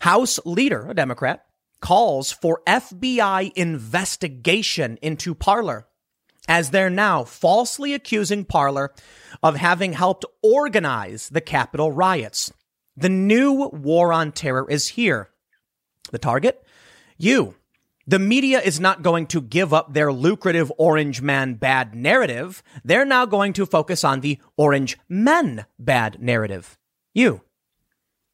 [0.00, 1.44] House leader, a Democrat,
[1.80, 5.86] calls for FBI investigation into Parler
[6.48, 8.92] as they're now falsely accusing Parler
[9.42, 12.52] of having helped organize the Capitol riots.
[12.96, 15.30] The new war on terror is here.
[16.10, 16.62] The target?
[17.16, 17.54] You.
[18.06, 22.62] The media is not going to give up their lucrative Orange Man bad narrative.
[22.84, 26.78] They're now going to focus on the Orange Men bad narrative.
[27.14, 27.42] You.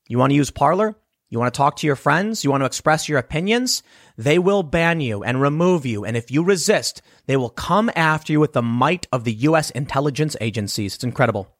[0.08, 0.96] You want to use Parler?
[1.28, 2.44] You want to talk to your friends?
[2.44, 3.82] You want to express your opinions?
[4.16, 6.04] They will ban you and remove you.
[6.04, 9.70] And if you resist, they will come after you with the might of the U.S.
[9.70, 10.94] intelligence agencies.
[10.94, 11.52] It's incredible.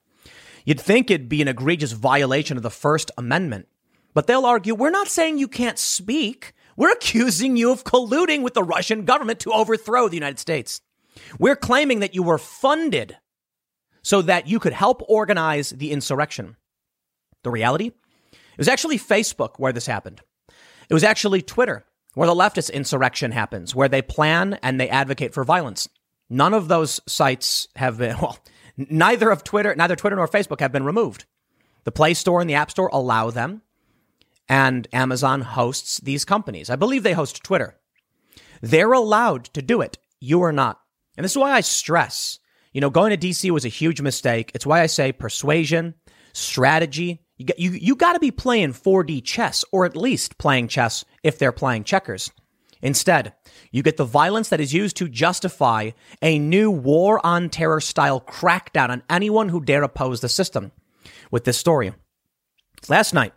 [0.65, 3.67] You'd think it'd be an egregious violation of the First Amendment,
[4.15, 6.53] but they'll argue, we're not saying you can't speak.
[6.77, 10.81] We're accusing you of colluding with the Russian government to overthrow the United States.
[11.39, 13.17] We're claiming that you were funded
[14.03, 16.57] so that you could help organize the insurrection.
[17.43, 17.93] The reality?
[18.33, 20.21] It was actually Facebook where this happened.
[20.89, 25.35] It was actually Twitter where the leftist insurrection happens, where they plan and they advocate
[25.35, 25.89] for violence.
[26.31, 28.39] None of those sites have been, well,
[28.77, 31.27] neither of Twitter, neither Twitter nor Facebook have been removed.
[31.85, 33.63] The Play Store and the App Store allow them,
[34.49, 36.71] and Amazon hosts these companies.
[36.71, 37.77] I believe they host Twitter.
[38.61, 39.99] They're allowed to do it.
[40.21, 40.81] You are not.
[41.17, 42.39] And this is why I stress,
[42.73, 44.53] you know, going to DC was a huge mistake.
[44.55, 45.95] It's why I say persuasion,
[46.33, 50.69] strategy, you got, you, you got to be playing 4D chess, or at least playing
[50.69, 52.31] chess if they're playing checkers.
[52.83, 53.35] Instead,
[53.71, 55.91] you get the violence that is used to justify
[56.23, 60.73] a new war on terror style crackdown on anyone who dare oppose the system.
[61.31, 61.93] With this story,
[62.89, 63.33] last night,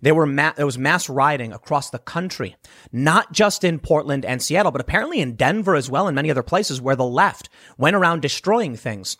[0.00, 2.56] there were ma- there was mass rioting across the country,
[2.92, 6.42] not just in Portland and Seattle, but apparently in Denver as well and many other
[6.42, 9.16] places where the left went around destroying things.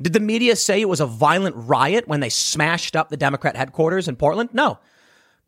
[0.00, 3.56] Did the media say it was a violent riot when they smashed up the Democrat
[3.56, 4.50] headquarters in Portland?
[4.52, 4.78] No.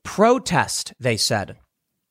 [0.02, 1.56] Protest, they said.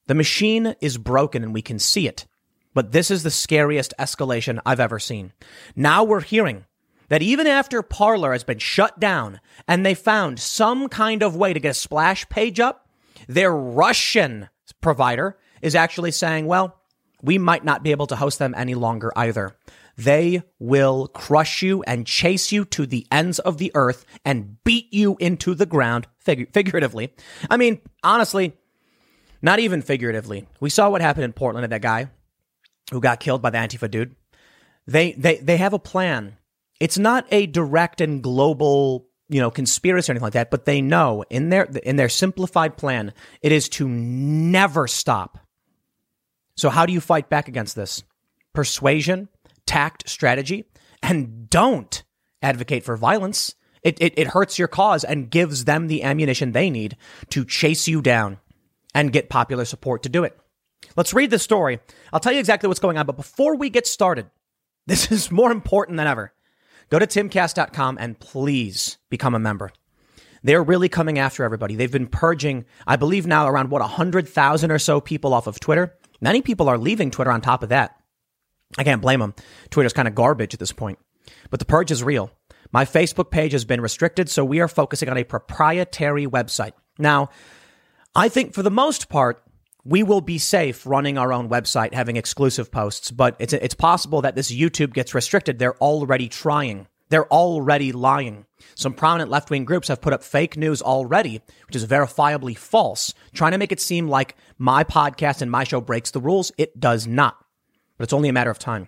[0.07, 2.25] The machine is broken and we can see it.
[2.73, 5.33] But this is the scariest escalation I've ever seen.
[5.75, 6.65] Now we're hearing
[7.09, 11.53] that even after Parler has been shut down and they found some kind of way
[11.53, 12.87] to get a splash page up,
[13.27, 14.49] their Russian
[14.81, 16.79] provider is actually saying, well,
[17.21, 19.55] we might not be able to host them any longer either.
[19.97, 24.93] They will crush you and chase you to the ends of the earth and beat
[24.93, 27.13] you into the ground, fig- figuratively.
[27.49, 28.53] I mean, honestly,
[29.41, 30.47] not even figuratively.
[30.61, 32.09] We saw what happened in Portland to that guy
[32.91, 34.15] who got killed by the Antifa dude.
[34.87, 36.37] They, they, they have a plan.
[36.79, 40.81] It's not a direct and global you know, conspiracy or anything like that, but they
[40.81, 45.37] know in their in their simplified plan, it is to never stop.
[46.57, 48.03] So how do you fight back against this?
[48.53, 49.29] Persuasion,
[49.67, 50.65] tact, strategy,
[51.03, 52.03] and don't
[52.41, 53.55] advocate for violence.
[53.81, 56.97] It, it, it hurts your cause and gives them the ammunition they need
[57.29, 58.39] to chase you down
[58.93, 60.37] and get popular support to do it.
[60.97, 61.79] Let's read the story.
[62.11, 64.29] I'll tell you exactly what's going on, but before we get started,
[64.87, 66.33] this is more important than ever.
[66.89, 69.71] Go to timcast.com and please become a member.
[70.43, 71.75] They're really coming after everybody.
[71.75, 75.95] They've been purging, I believe now around what, 100,000 or so people off of Twitter.
[76.21, 77.95] Many people are leaving Twitter on top of that.
[78.77, 79.33] I can't blame them.
[79.69, 80.99] Twitter's kind of garbage at this point.
[81.49, 82.31] But the purge is real.
[82.71, 86.73] My Facebook page has been restricted, so we are focusing on a proprietary website.
[86.97, 87.29] Now,
[88.15, 89.43] I think for the most part,
[89.83, 94.21] we will be safe running our own website, having exclusive posts, but it's, it's possible
[94.21, 95.57] that this YouTube gets restricted.
[95.57, 96.87] They're already trying.
[97.09, 98.45] They're already lying.
[98.75, 103.13] Some prominent left wing groups have put up fake news already, which is verifiably false,
[103.33, 106.51] trying to make it seem like my podcast and my show breaks the rules.
[106.57, 107.37] It does not,
[107.97, 108.87] but it's only a matter of time.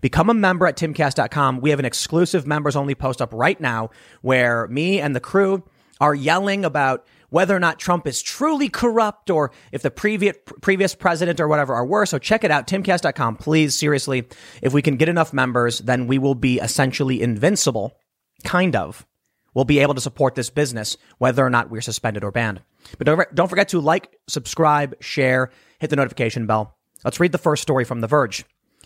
[0.00, 1.60] Become a member at timcast.com.
[1.60, 3.90] We have an exclusive members only post up right now
[4.20, 5.64] where me and the crew
[6.00, 10.94] are yelling about whether or not Trump is truly corrupt or if the previous previous
[10.94, 12.10] president or whatever are worse.
[12.10, 13.36] So check it out, timcast.com.
[13.36, 14.28] Please, seriously,
[14.60, 17.96] if we can get enough members, then we will be essentially invincible.
[18.44, 19.06] Kind of.
[19.54, 22.62] We'll be able to support this business, whether or not we're suspended or banned.
[22.98, 26.76] But don't, forget to like, subscribe, share, hit the notification bell.
[27.04, 28.44] Let's read the first story from The Verge.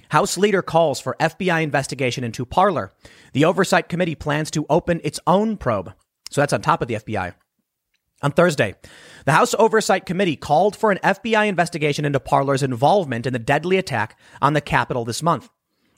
[0.08, 2.92] House leader calls for FBI investigation into Parler.
[3.32, 5.92] The Oversight Committee plans to open its own probe.
[6.30, 7.34] So that's on top of the FBI.
[8.22, 8.74] On Thursday,
[9.26, 13.76] the House Oversight Committee called for an FBI investigation into Parler's involvement in the deadly
[13.76, 15.50] attack on the Capitol this month.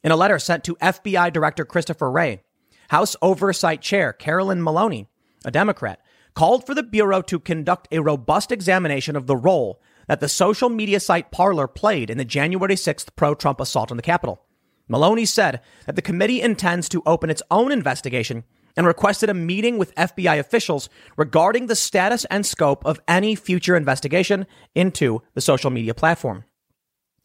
[0.02, 2.42] In a letter sent to FBI Director Christopher Wray,
[2.90, 5.08] House Oversight Chair Carolyn Maloney,
[5.44, 6.00] a Democrat,
[6.34, 10.68] called for the Bureau to conduct a robust examination of the role that the social
[10.68, 14.44] media site Parler played in the January 6th pro Trump assault on the Capitol.
[14.88, 18.42] Maloney said that the committee intends to open its own investigation
[18.78, 23.76] and requested a meeting with FBI officials regarding the status and scope of any future
[23.76, 26.44] investigation into the social media platform.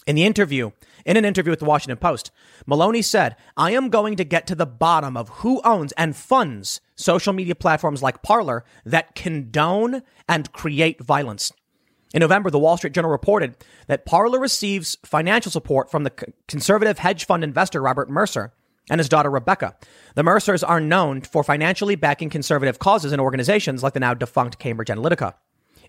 [0.08, 0.72] In the interview,
[1.06, 2.32] in an interview with the Washington Post,
[2.66, 6.82] Maloney said, I am going to get to the bottom of who owns and funds
[6.96, 11.54] social media platforms like Parler that condone and create violence.
[12.16, 16.98] In November, the Wall Street Journal reported that Parler receives financial support from the conservative
[16.98, 18.54] hedge fund investor Robert Mercer
[18.90, 19.76] and his daughter Rebecca.
[20.16, 24.60] The Mercers are known for financially backing conservative causes and organizations like the now defunct
[24.60, 25.34] Cambridge Analytica.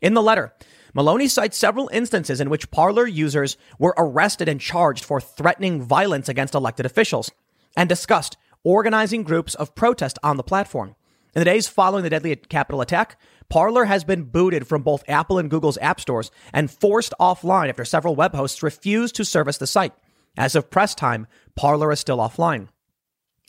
[0.00, 0.54] In the letter,
[0.94, 6.28] Maloney cites several instances in which Parler users were arrested and charged for threatening violence
[6.28, 7.30] against elected officials
[7.76, 10.94] and discussed organizing groups of protest on the platform.
[11.34, 15.38] In the days following the deadly Capitol attack, Parler has been booted from both Apple
[15.38, 19.66] and Google's app stores and forced offline after several web hosts refused to service the
[19.66, 19.92] site.
[20.36, 21.26] As of press time,
[21.56, 22.68] Parler is still offline.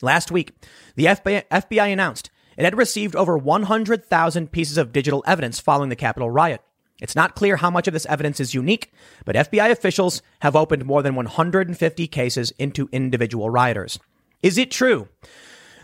[0.02, 0.52] Last week,
[0.94, 6.30] the FBI, announced it had received over 100,000 pieces of digital evidence following the Capitol
[6.30, 6.60] riot.
[7.00, 8.92] It's not clear how much of this evidence is unique,
[9.24, 13.98] but FBI officials have opened more than 150 cases into individual rioters.
[14.42, 15.08] Is it true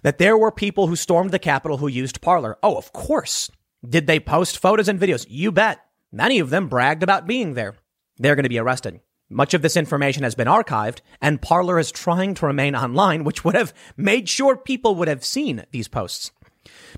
[0.02, 2.58] that there were people who stormed the Capitol who used Parler?
[2.62, 3.50] Oh, of course.
[3.86, 5.26] Did they post photos and videos?
[5.28, 5.80] You bet.
[6.10, 7.76] Many of them bragged about being there.
[8.18, 9.00] They're going to be arrested.
[9.32, 13.44] Much of this information has been archived, and Parler is trying to remain online, which
[13.44, 16.30] would have made sure people would have seen these posts.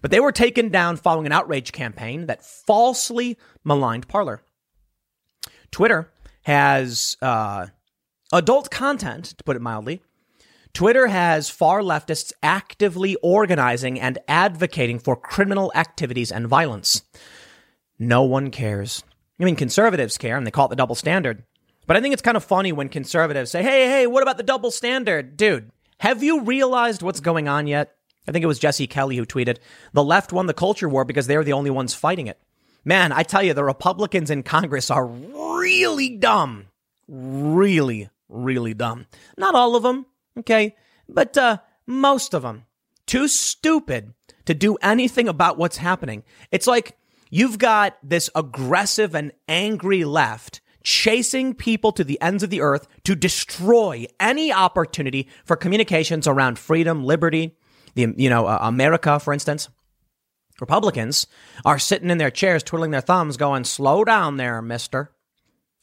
[0.02, 4.42] But they were taken down following an outrage campaign that falsely maligned Parler.
[5.70, 6.12] Twitter
[6.42, 7.66] has uh,
[8.32, 10.02] adult content, to put it mildly.
[10.72, 17.02] Twitter has far leftists actively organizing and advocating for criminal activities and violence.
[17.98, 19.04] No one cares.
[19.40, 21.44] I mean, conservatives care, and they call it the double standard.
[21.86, 24.42] But I think it's kind of funny when conservatives say, hey, hey, what about the
[24.42, 25.36] double standard?
[25.36, 25.70] Dude,
[26.00, 27.94] have you realized what's going on yet?
[28.26, 29.58] I think it was Jesse Kelly who tweeted,
[29.92, 32.40] the left won the culture war because they're the only ones fighting it.
[32.84, 36.66] Man, I tell you, the Republicans in Congress are really dumb.
[37.06, 39.06] Really, really dumb.
[39.36, 40.06] Not all of them,
[40.38, 40.76] okay?
[41.08, 42.64] But uh, most of them.
[43.06, 44.14] Too stupid
[44.46, 46.24] to do anything about what's happening.
[46.50, 46.96] It's like
[47.30, 52.86] you've got this aggressive and angry left chasing people to the ends of the earth
[53.02, 57.56] to destroy any opportunity for communications around freedom, liberty,
[57.94, 59.68] the, you know, uh, America, for instance.
[60.60, 61.26] Republicans
[61.64, 65.10] are sitting in their chairs, twiddling their thumbs, going, slow down there, mister.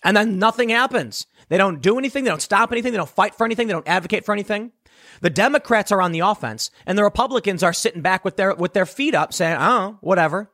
[0.04, 1.28] And then nothing happens.
[1.50, 2.24] They don't do anything.
[2.24, 2.92] They don't stop anything.
[2.92, 3.68] They don't fight for anything.
[3.68, 4.72] They don't advocate for anything.
[5.22, 8.74] The Democrats are on the offense and the Republicans are sitting back with their, with
[8.74, 10.52] their feet up saying, oh, whatever.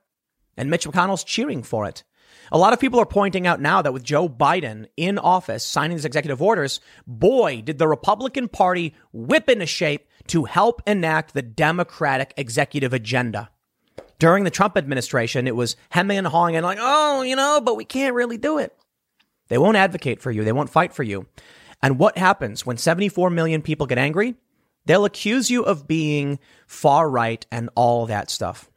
[0.58, 2.04] And Mitch McConnell's cheering for it.
[2.52, 5.98] A lot of people are pointing out now that with Joe Biden in office signing
[5.98, 11.42] these executive orders, boy, did the Republican Party whip into shape to help enact the
[11.42, 13.50] Democratic executive agenda.
[14.20, 17.76] During the Trump administration, it was hemming and hawing and like, oh, you know, but
[17.76, 18.76] we can't really do it.
[19.50, 20.44] They won't advocate for you.
[20.44, 21.28] They won't fight for you.
[21.82, 24.36] And what happens when 74 million people get angry?
[24.86, 28.70] They'll accuse you of being far right and all that stuff.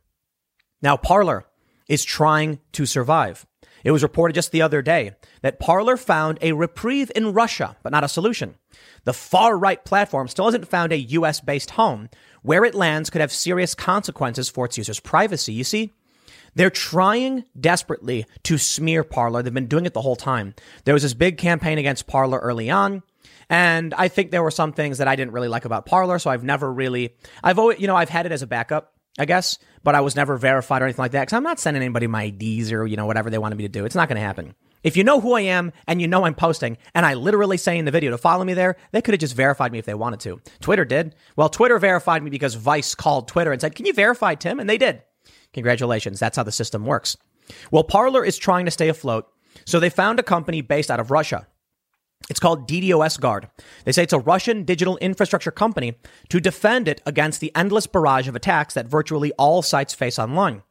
[0.83, 1.47] Now, Parler
[1.89, 3.47] is trying to survive.
[3.85, 5.13] It was reported just the other day
[5.43, 8.57] that Parler found a reprieve in Russia, but not a solution.
[9.05, 12.09] The far right platform still hasn't found a US based home.
[12.43, 15.53] Where it lands could have serious consequences for its users' privacy.
[15.53, 15.93] You see,
[16.55, 19.43] they're trying desperately to smear Parler.
[19.43, 20.55] They've been doing it the whole time.
[20.85, 23.03] There was this big campaign against Parler early on.
[23.49, 26.19] And I think there were some things that I didn't really like about Parler.
[26.19, 29.25] So I've never really, I've always, you know, I've had it as a backup, I
[29.25, 31.29] guess, but I was never verified or anything like that.
[31.29, 33.69] Cause I'm not sending anybody my IDs or, you know, whatever they wanted me to
[33.69, 33.85] do.
[33.85, 34.55] It's not going to happen.
[34.83, 37.77] If you know who I am and you know I'm posting and I literally say
[37.77, 39.95] in the video to follow me there, they could have just verified me if they
[39.95, 40.41] wanted to.
[40.61, 41.15] Twitter did.
[41.37, 44.59] Well, Twitter verified me because Vice called Twitter and said, can you verify Tim?
[44.59, 45.03] And they did.
[45.53, 46.19] Congratulations.
[46.19, 47.17] That's how the system works.
[47.71, 49.27] Well, Parler is trying to stay afloat.
[49.67, 51.47] So they found a company based out of Russia.
[52.29, 53.49] It's called DDoS Guard.
[53.85, 55.97] They say it's a Russian digital infrastructure company
[56.29, 60.63] to defend it against the endless barrage of attacks that virtually all sites face online.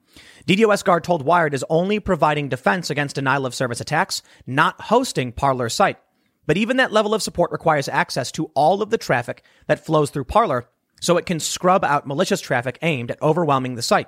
[0.47, 5.31] DDoS Guard told Wired is only providing defense against denial of service attacks, not hosting
[5.31, 5.97] Parler's site.
[6.45, 10.09] But even that level of support requires access to all of the traffic that flows
[10.09, 10.65] through Parler
[11.01, 14.07] so it can scrub out malicious traffic aimed at overwhelming the site.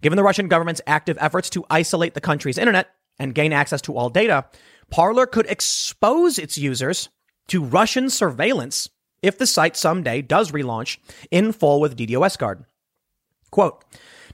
[0.00, 3.96] Given the Russian government's active efforts to isolate the country's internet and gain access to
[3.96, 4.46] all data,
[4.90, 7.08] Parler could expose its users
[7.48, 8.88] to Russian surveillance
[9.22, 10.98] if the site someday does relaunch
[11.30, 12.64] in full with DDoS Guard.
[13.50, 13.84] Quote,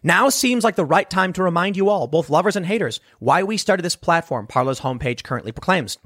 [0.03, 3.43] now seems like the right time to remind you all, both lovers and haters, why
[3.43, 5.99] we started this platform, Parler's homepage currently proclaims.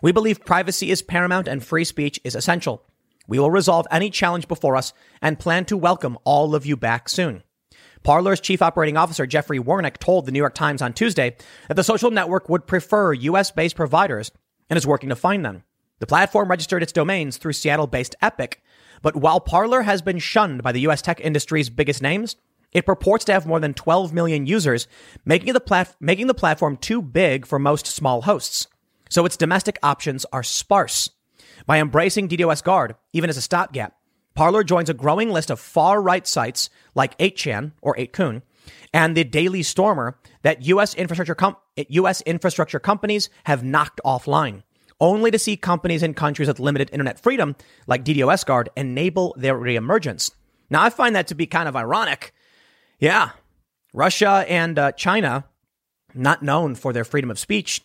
[0.00, 2.84] We believe privacy is paramount and free speech is essential.
[3.26, 7.08] We will resolve any challenge before us and plan to welcome all of you back
[7.08, 7.42] soon.
[8.02, 11.36] Parler's chief operating officer, Jeffrey Warnick, told the New York Times on Tuesday
[11.68, 14.30] that the social network would prefer US based providers
[14.68, 15.64] and is working to find them.
[15.98, 18.54] The platform registered its domains through Seattle based Epik,
[19.02, 22.36] but while Parler has been shunned by the US tech industry's biggest names,
[22.72, 24.86] it purports to have more than 12 million users,
[25.24, 28.66] making the, plat- making the platform too big for most small hosts.
[29.08, 31.10] So its domestic options are sparse.
[31.66, 33.94] By embracing DDoS Guard, even as a stopgap,
[34.34, 38.42] Parler joins a growing list of far right sites like 8chan or 8kun
[38.92, 40.94] and the Daily Stormer that U.S.
[40.94, 42.20] infrastructure com- U.S.
[42.22, 44.62] infrastructure companies have knocked offline,
[45.00, 47.56] only to see companies in countries with limited internet freedom
[47.86, 50.30] like DDoS Guard enable their reemergence.
[50.70, 52.32] Now, I find that to be kind of ironic
[53.00, 53.30] yeah.
[53.92, 55.44] Russia and uh, China,
[56.14, 57.80] not known for their freedom of speech.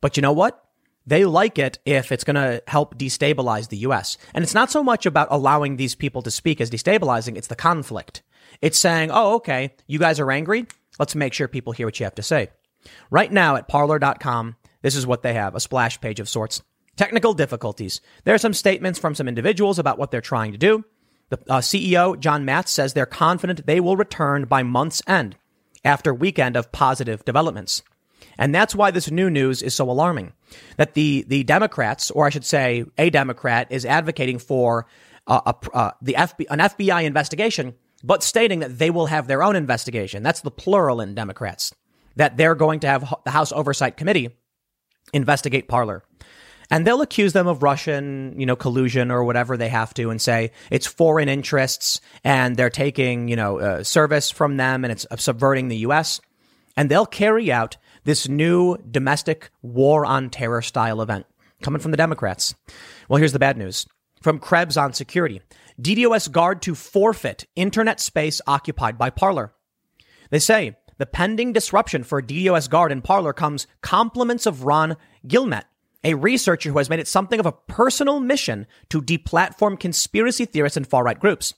[0.00, 0.63] But you know what?
[1.06, 4.16] They like it if it's going to help destabilize the US.
[4.32, 7.56] And it's not so much about allowing these people to speak as destabilizing, it's the
[7.56, 8.22] conflict.
[8.62, 10.66] It's saying, oh, okay, you guys are angry.
[10.98, 12.48] Let's make sure people hear what you have to say.
[13.10, 16.62] Right now at parler.com, this is what they have a splash page of sorts.
[16.96, 18.00] Technical difficulties.
[18.24, 20.84] There are some statements from some individuals about what they're trying to do.
[21.30, 25.36] The uh, CEO, John Matze, says they're confident they will return by month's end
[25.84, 27.82] after weekend of positive developments.
[28.38, 30.32] And that's why this new news is so alarming.
[30.76, 34.86] That the, the Democrats, or I should say a Democrat, is advocating for
[35.26, 39.42] uh, a, uh, the FBI, an FBI investigation, but stating that they will have their
[39.42, 40.22] own investigation.
[40.22, 41.74] That's the plural in Democrats.
[42.16, 44.30] That they're going to have the House Oversight Committee
[45.12, 46.02] investigate Parler
[46.70, 50.20] and they'll accuse them of Russian, you know, collusion or whatever they have to and
[50.20, 55.06] say it's foreign interests and they're taking, you know, uh, service from them and it's
[55.18, 56.20] subverting the U.S.
[56.76, 61.26] And they'll carry out this new domestic war on terror style event
[61.62, 62.54] coming from the Democrats.
[63.08, 63.86] Well, here's the bad news
[64.22, 65.42] from Krebs on security.
[65.80, 69.52] DDoS guard to forfeit internet space occupied by Parler.
[70.30, 74.96] They say the pending disruption for DDoS guard in Parler comes compliments of Ron
[75.26, 75.66] Guillemette,
[76.04, 80.76] a researcher who has made it something of a personal mission to deplatform conspiracy theorists
[80.76, 81.54] and far right groups.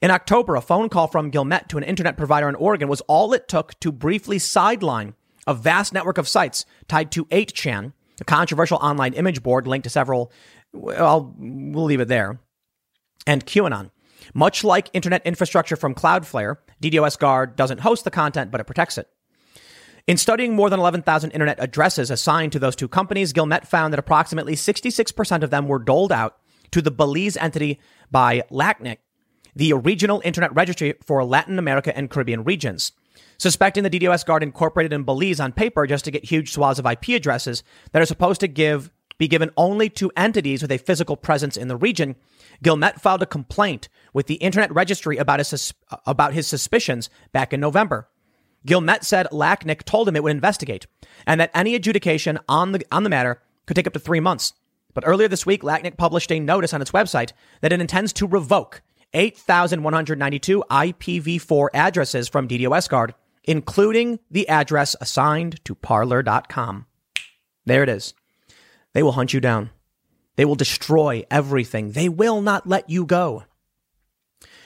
[0.00, 3.32] In October, a phone call from Guillemette to an internet provider in Oregon was all
[3.32, 5.14] it took to briefly sideline
[5.48, 9.90] a vast network of sites tied to 8chan, a controversial online image board linked to
[9.90, 10.30] several,
[10.72, 12.38] well, we'll leave it there,
[13.26, 13.90] and QAnon.
[14.34, 18.98] Much like internet infrastructure from Cloudflare, DDoS Guard doesn't host the content, but it protects
[18.98, 19.08] it.
[20.06, 23.98] In studying more than 11,000 internet addresses assigned to those two companies, Guillemette found that
[23.98, 26.36] approximately 66% of them were doled out
[26.72, 27.80] to the Belize entity
[28.10, 28.98] by LACNIC,
[29.56, 32.92] the regional internet registry for Latin America and Caribbean regions.
[33.38, 36.86] Suspecting the DDoS guard incorporated in Belize on paper just to get huge swaths of
[36.86, 37.62] IP addresses
[37.92, 41.68] that are supposed to give be given only to entities with a physical presence in
[41.68, 42.16] the region,
[42.62, 45.74] Guillemette filed a complaint with the Internet Registry about his,
[46.06, 48.08] about his suspicions back in November.
[48.66, 50.86] Guillemette said LACNIC told him it would investigate
[51.26, 54.52] and that any adjudication on the, on the matter could take up to three months.
[54.94, 58.26] But earlier this week, LACNIC published a notice on its website that it intends to
[58.26, 58.82] revoke
[59.14, 63.14] 8,192 IPv4 addresses from DDoS Guard,
[63.48, 66.86] including the address assigned to Parler.com.
[67.64, 68.12] There it is.
[68.92, 69.70] They will hunt you down.
[70.36, 71.92] They will destroy everything.
[71.92, 73.44] They will not let you go.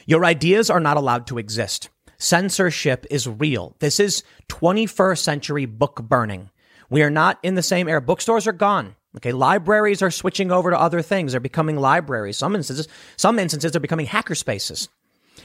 [0.05, 1.91] Your ideas are not allowed to exist.
[2.19, 3.77] Censorship is real.
[3.79, 6.51] This is 21st century book burning.
[6.91, 8.03] We are not in the same era.
[8.03, 8.97] Bookstores are gone.
[9.17, 11.33] Okay, libraries are switching over to other things.
[11.33, 12.37] They're becoming libraries.
[12.37, 14.89] Some instances, some instances are becoming hacker spaces.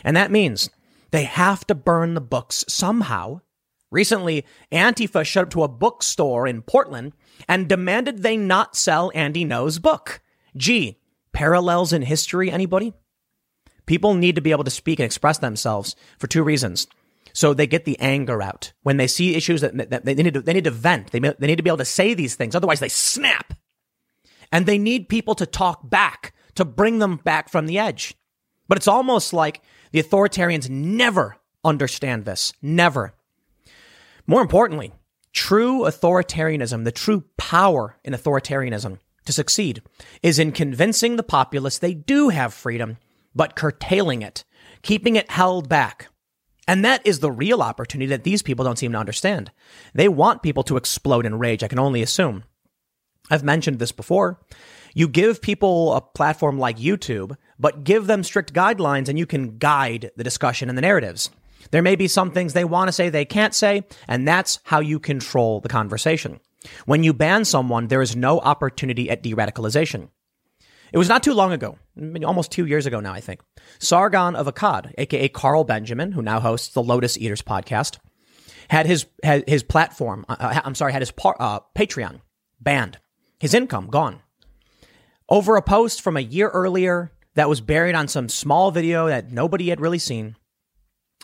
[0.04, 0.72] And that means
[1.12, 3.42] they have to burn the books somehow.
[3.90, 7.14] Recently, Antifa showed up to a bookstore in Portland
[7.48, 10.22] and demanded they not sell Andy Ngo's book.
[10.56, 11.00] Gee,
[11.32, 12.94] parallels in history, anybody?
[13.86, 16.88] People need to be able to speak and express themselves for two reasons.
[17.32, 18.74] So they get the anger out.
[18.84, 21.48] When they see issues that, that they, need to, they need to vent, they, they
[21.48, 22.56] need to be able to say these things.
[22.56, 23.54] Otherwise, they snap.
[24.52, 28.16] And they need people to talk back to bring them back from the edge.
[28.68, 32.54] But it's almost like the authoritarians never understand this.
[32.62, 33.14] Never.
[34.26, 34.94] More importantly,
[35.34, 39.82] true authoritarianism, the true power in authoritarianism to succeed
[40.24, 42.98] is in convincing the populace they do have freedom,
[43.36, 44.44] but curtailing it,
[44.82, 46.08] keeping it held back.
[46.68, 49.52] And that is the real opportunity that these people don't seem to understand.
[49.94, 52.44] They want people to explode in rage, I can only assume.
[53.30, 54.40] I've mentioned this before.
[54.98, 59.60] You give people a platform like YouTube, but give them strict guidelines and you can
[59.60, 61.30] guide the discussion and the narratives.
[61.70, 64.80] There may be some things they want to say they can't say, and that's how
[64.80, 66.40] you control the conversation.
[66.88, 70.10] When you ban someone, there is no opportunity at de-radicalization.
[70.92, 71.78] It was not too long ago,
[72.26, 73.42] almost two years ago now, I think.
[73.78, 78.00] Sargon of Akkad, aka Carl Benjamin, who now hosts the Lotus Eaters podcast,
[78.68, 80.26] had his had his platform.
[80.28, 82.22] Uh I'm sorry, had his par, uh, Patreon
[82.60, 82.98] banned,
[83.40, 84.24] his income gone,
[85.30, 89.32] over a post from a year earlier that was buried on some small video that
[89.32, 90.36] nobody had really seen.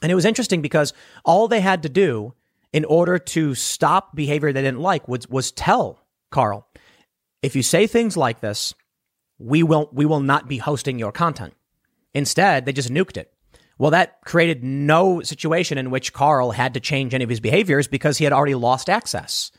[0.01, 0.93] And it was interesting because
[1.23, 2.33] all they had to do
[2.71, 5.99] in order to stop behavior they didn't like was, was tell
[6.31, 6.67] Carl,
[7.41, 8.73] if you say things like this,
[9.37, 11.53] we will, we will not be hosting your content.
[12.13, 13.31] Instead, they just nuked it.
[13.77, 17.87] Well, that created no situation in which Carl had to change any of his behaviors
[17.87, 19.51] because he had already lost access.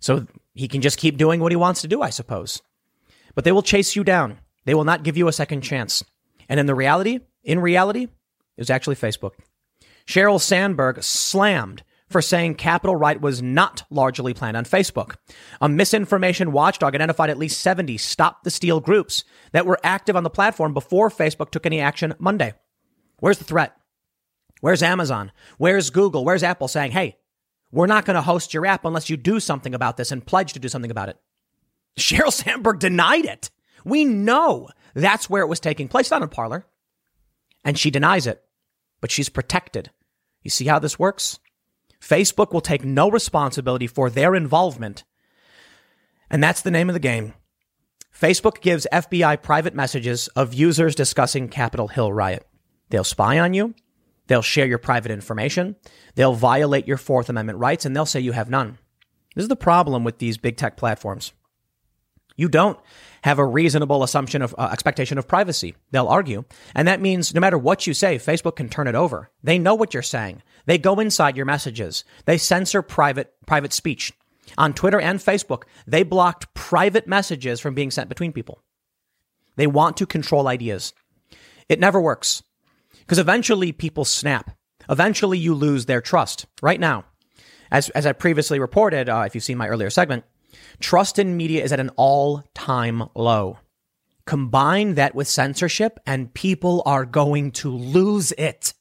[0.00, 2.62] So he can just keep doing what he wants to do, I suppose.
[3.34, 4.38] But they will chase you down.
[4.64, 6.04] They will not give you a second chance.
[6.48, 9.32] And in the reality, in reality, it was actually Facebook.
[10.06, 15.14] Sheryl Sandberg slammed for saying Capitol Right was not largely planned on Facebook.
[15.60, 20.24] A misinformation watchdog identified at least 70 Stop the Steal groups that were active on
[20.24, 22.54] the platform before Facebook took any action Monday.
[23.20, 23.76] Where's the threat?
[24.60, 25.30] Where's Amazon?
[25.56, 26.24] Where's Google?
[26.24, 27.16] Where's Apple saying, hey,
[27.70, 30.52] we're not going to host your app unless you do something about this and pledge
[30.52, 31.16] to do something about it?
[32.00, 33.50] Sheryl Sandberg denied it.
[33.84, 36.66] We know that's where it was taking place, not in Parler.
[37.64, 38.42] And she denies it,
[39.00, 39.90] but she's protected
[40.42, 41.38] you see how this works?
[42.00, 45.04] Facebook will take no responsibility for their involvement.
[46.30, 47.34] And that's the name of the game.
[48.18, 52.46] Facebook gives FBI private messages of users discussing Capitol Hill riot.
[52.88, 53.74] They'll spy on you.
[54.26, 55.76] They'll share your private information.
[56.14, 58.78] They'll violate your Fourth Amendment rights and they'll say you have none.
[59.34, 61.32] This is the problem with these big tech platforms.
[62.40, 62.78] You don't
[63.22, 65.74] have a reasonable assumption of uh, expectation of privacy.
[65.90, 66.44] They'll argue.
[66.74, 69.30] And that means no matter what you say, Facebook can turn it over.
[69.42, 70.42] They know what you're saying.
[70.64, 72.02] They go inside your messages.
[72.24, 74.14] They censor private, private speech.
[74.56, 78.62] On Twitter and Facebook, they blocked private messages from being sent between people.
[79.56, 80.94] They want to control ideas.
[81.68, 82.42] It never works
[83.00, 84.56] because eventually people snap.
[84.88, 86.46] Eventually you lose their trust.
[86.62, 87.04] Right now,
[87.70, 90.24] as, as I previously reported, uh, if you've seen my earlier segment,
[90.78, 93.58] Trust in media is at an all time low.
[94.26, 98.74] Combine that with censorship and people are going to lose it.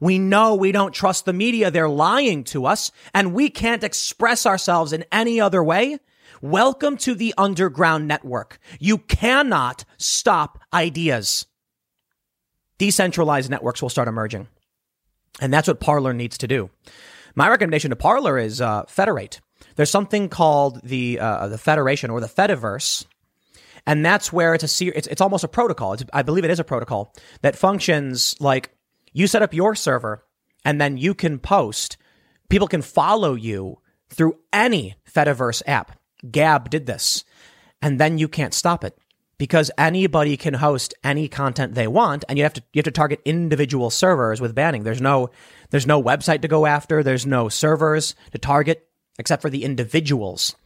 [0.00, 1.70] We know we don't trust the media.
[1.70, 5.98] They're lying to us and we can't express ourselves in any other way.
[6.42, 8.58] Welcome to the underground network.
[8.78, 11.46] You cannot stop ideas.
[12.76, 14.48] Decentralized networks will start emerging.
[15.40, 16.70] And that's what Parler needs to do.
[17.34, 19.40] My recommendation to Parler is uh, Federate.
[19.76, 23.04] There's something called the uh, the Federation or the Fediverse,
[23.86, 25.94] and that's where it's a ser- it's, it's almost a protocol.
[25.94, 28.70] It's, I believe it is a protocol that functions like
[29.12, 30.24] you set up your server,
[30.64, 31.96] and then you can post.
[32.48, 33.78] People can follow you
[34.10, 35.98] through any Fediverse app.
[36.30, 37.24] Gab did this,
[37.82, 38.96] and then you can't stop it
[39.38, 42.90] because anybody can host any content they want and you have to you have to
[42.90, 45.30] target individual servers with banning there's no
[45.70, 48.88] there's no website to go after there's no servers to target
[49.18, 50.56] except for the individuals.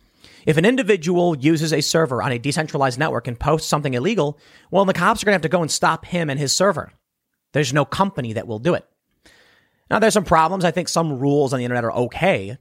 [0.47, 4.39] If an individual uses a server on a decentralized network and posts something illegal
[4.71, 6.93] well the cops are going to have to go and stop him and his server.
[7.53, 8.87] There's no company that will do it.
[9.91, 10.65] Now there's some problems.
[10.65, 12.59] I think some rules on the internet are okay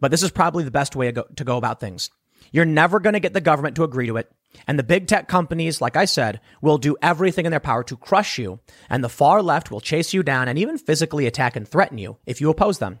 [0.00, 2.10] but this is probably the best way to go, to go about things.
[2.52, 4.32] You're never going to get the government to agree to it
[4.66, 7.96] and the big tech companies, like I said, will do everything in their power to
[7.96, 11.66] crush you, and the far left will chase you down and even physically attack and
[11.66, 13.00] threaten you if you oppose them.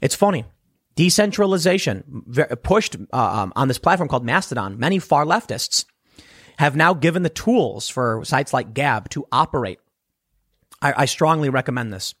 [0.00, 0.44] It's funny.
[0.96, 2.24] Decentralization
[2.62, 4.78] pushed uh, um, on this platform called Mastodon.
[4.78, 5.84] Many far leftists
[6.58, 9.80] have now given the tools for sites like Gab to operate.
[10.80, 12.14] I, I strongly recommend this.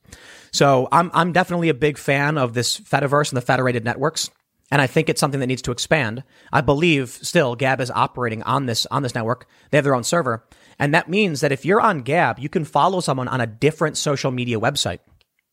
[0.52, 4.30] So I'm I'm definitely a big fan of this Fediverse and the federated networks
[4.70, 6.24] and I think it's something that needs to expand.
[6.52, 9.46] I believe still Gab is operating on this on this network.
[9.70, 10.44] They have their own server,
[10.78, 13.96] and that means that if you're on Gab, you can follow someone on a different
[13.96, 14.98] social media website.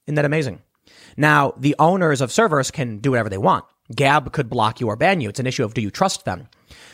[0.08, 0.62] Isn't that amazing?
[1.18, 3.66] Now, the owners of servers can do whatever they want.
[3.94, 5.30] Gab could block you or ban you.
[5.30, 6.48] It's an issue of do you trust them?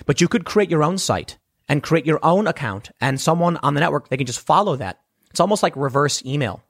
[0.05, 1.37] But you could create your own site
[1.69, 5.01] and create your own account, and someone on the network they can just follow that.
[5.29, 6.63] It's almost like reverse email.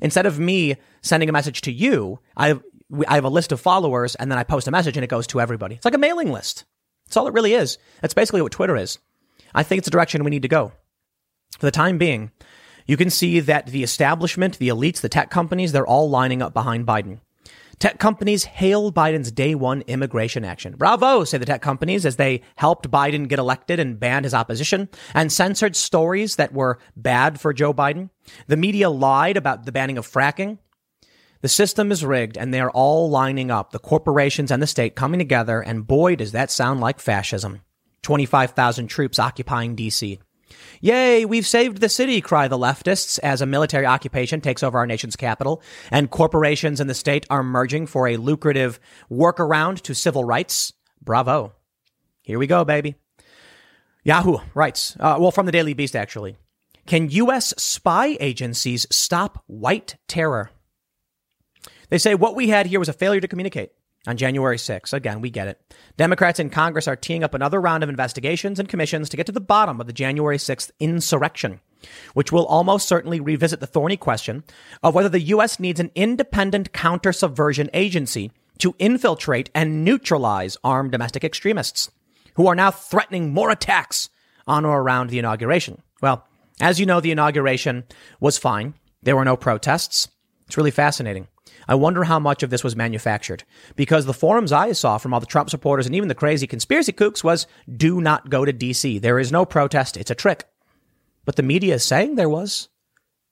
[0.00, 2.58] Instead of me sending a message to you, I
[3.06, 5.26] I have a list of followers and then I post a message and it goes
[5.28, 5.74] to everybody.
[5.74, 6.64] It's like a mailing list.
[7.06, 7.78] That's all it really is.
[8.00, 8.98] That's basically what Twitter is.
[9.54, 10.72] I think it's the direction we need to go.
[11.58, 12.30] For the time being,
[12.88, 16.54] you can see that the establishment, the elites, the tech companies, they're all lining up
[16.54, 17.20] behind Biden.
[17.78, 20.74] Tech companies hail Biden's day one immigration action.
[20.76, 24.88] Bravo, say the tech companies, as they helped Biden get elected and banned his opposition
[25.14, 28.10] and censored stories that were bad for Joe Biden.
[28.48, 30.58] The media lied about the banning of fracking.
[31.40, 34.96] The system is rigged and they are all lining up, the corporations and the state
[34.96, 37.60] coming together, and boy, does that sound like fascism.
[38.02, 40.18] 25,000 troops occupying DC.
[40.80, 44.86] Yay, we've saved the city, cry the leftists as a military occupation takes over our
[44.86, 45.60] nation's capital
[45.90, 48.78] and corporations and the state are merging for a lucrative
[49.10, 50.72] workaround to civil rights.
[51.02, 51.52] Bravo.
[52.22, 52.94] Here we go, baby.
[54.04, 56.36] Yahoo writes, uh, well, from the Daily Beast, actually.
[56.86, 57.52] Can U.S.
[57.58, 60.50] spy agencies stop white terror?
[61.90, 63.70] They say what we had here was a failure to communicate.
[64.08, 65.60] On January 6th, again, we get it.
[65.98, 69.32] Democrats in Congress are teeing up another round of investigations and commissions to get to
[69.32, 71.60] the bottom of the January 6th insurrection,
[72.14, 74.44] which will almost certainly revisit the thorny question
[74.82, 75.60] of whether the U.S.
[75.60, 81.90] needs an independent counter subversion agency to infiltrate and neutralize armed domestic extremists
[82.36, 84.08] who are now threatening more attacks
[84.46, 85.82] on or around the inauguration.
[86.00, 86.26] Well,
[86.62, 87.84] as you know, the inauguration
[88.20, 88.72] was fine.
[89.02, 90.08] There were no protests.
[90.46, 91.28] It's really fascinating.
[91.68, 93.44] I wonder how much of this was manufactured
[93.76, 96.92] because the forums I saw from all the Trump supporters and even the crazy conspiracy
[96.94, 99.00] kooks was do not go to DC.
[99.00, 99.98] There is no protest.
[99.98, 100.46] It's a trick.
[101.26, 102.70] But the media is saying there was.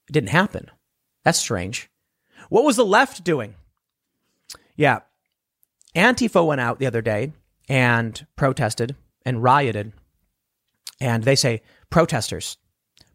[0.07, 0.71] It didn't happen.
[1.25, 1.91] That's strange.
[2.51, 3.55] What was the left doing?
[4.77, 5.01] Yeah.
[5.95, 7.33] Antifa went out the other day
[7.71, 8.95] and protested
[9.25, 9.95] and rioted.
[11.01, 12.59] And they say protesters.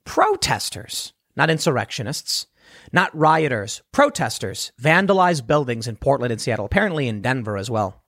[0.03, 2.47] Protesters, not insurrectionists
[2.91, 8.01] not rioters, protesters vandalized buildings in Portland and Seattle, apparently in Denver as well.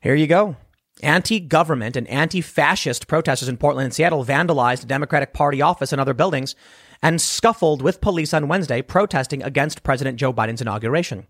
[0.00, 0.56] Here you go.
[1.02, 5.92] Anti government and anti fascist protesters in Portland and Seattle vandalized a Democratic Party office
[5.92, 6.54] and other buildings
[7.02, 11.26] and scuffled with police on Wednesday protesting against President Joe Biden's inauguration.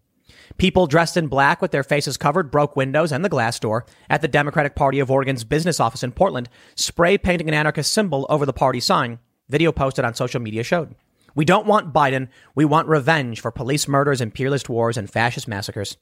[0.59, 4.21] People dressed in black with their faces covered broke windows and the glass door at
[4.21, 8.45] the Democratic Party of Oregon's business office in Portland, spray painting an anarchist symbol over
[8.45, 9.19] the party sign.
[9.49, 10.95] Video posted on social media showed.
[11.35, 12.29] We don't want Biden.
[12.55, 15.97] We want revenge for police murders, imperialist wars, and fascist massacres.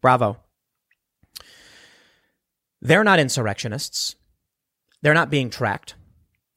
[0.00, 0.38] Bravo.
[2.80, 4.14] They're not insurrectionists.
[5.02, 5.94] They're not being tracked.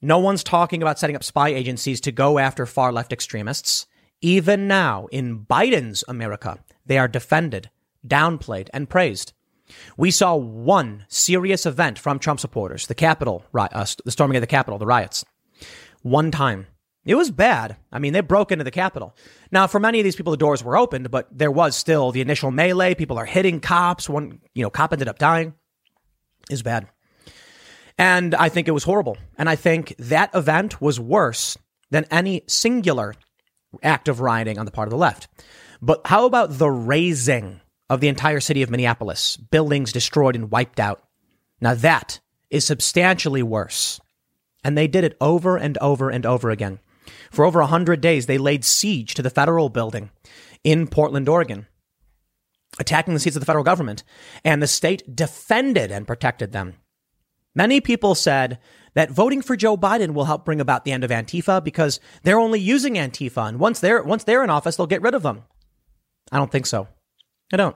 [0.02, 3.86] No one's talking about setting up spy agencies to go after far left extremists.
[4.22, 7.70] Even now, in Biden's America, they are defended,
[8.08, 9.34] downplayed, and praised.
[9.98, 14.48] We saw one serious event from Trump supporters, the Capitol, uh, the storming of the
[14.48, 15.26] Capitol, the riots.
[16.02, 16.68] One time.
[17.10, 17.76] It was bad.
[17.92, 19.16] I mean, they broke into the Capitol.
[19.52, 22.22] Now, for many of these people, the doors were opened, but there was still the
[22.22, 22.94] initial melee.
[22.94, 24.08] People are hitting cops.
[24.08, 25.56] One, you know, cop ended up dying.
[26.52, 26.88] Is bad.
[27.98, 29.18] And I think it was horrible.
[29.40, 31.58] And I think that event was worse
[31.90, 33.16] than any singular
[33.82, 35.30] act of rioting on the part of the left.
[35.82, 37.60] But how about the razing
[37.90, 39.36] of the entire city of Minneapolis?
[39.36, 41.02] Buildings destroyed and wiped out.
[41.60, 42.20] Now that
[42.52, 44.00] is substantially worse.
[44.64, 46.78] And they did it over and over and over again.
[47.32, 50.10] For over 100 days, they laid siege to the federal building
[50.64, 51.68] in Portland, Oregon,
[52.80, 54.04] attacking the seats of the federal government.
[54.44, 56.76] And the state defended and protected them.
[57.56, 58.60] Many people said
[58.94, 62.40] that voting for Joe Biden will help bring about the end of Antifa because they're
[62.40, 63.48] only using Antifa.
[63.48, 65.44] And once they're, once they're in office, they'll get rid of them.
[66.32, 66.88] I don't think so.
[67.52, 67.76] I don't.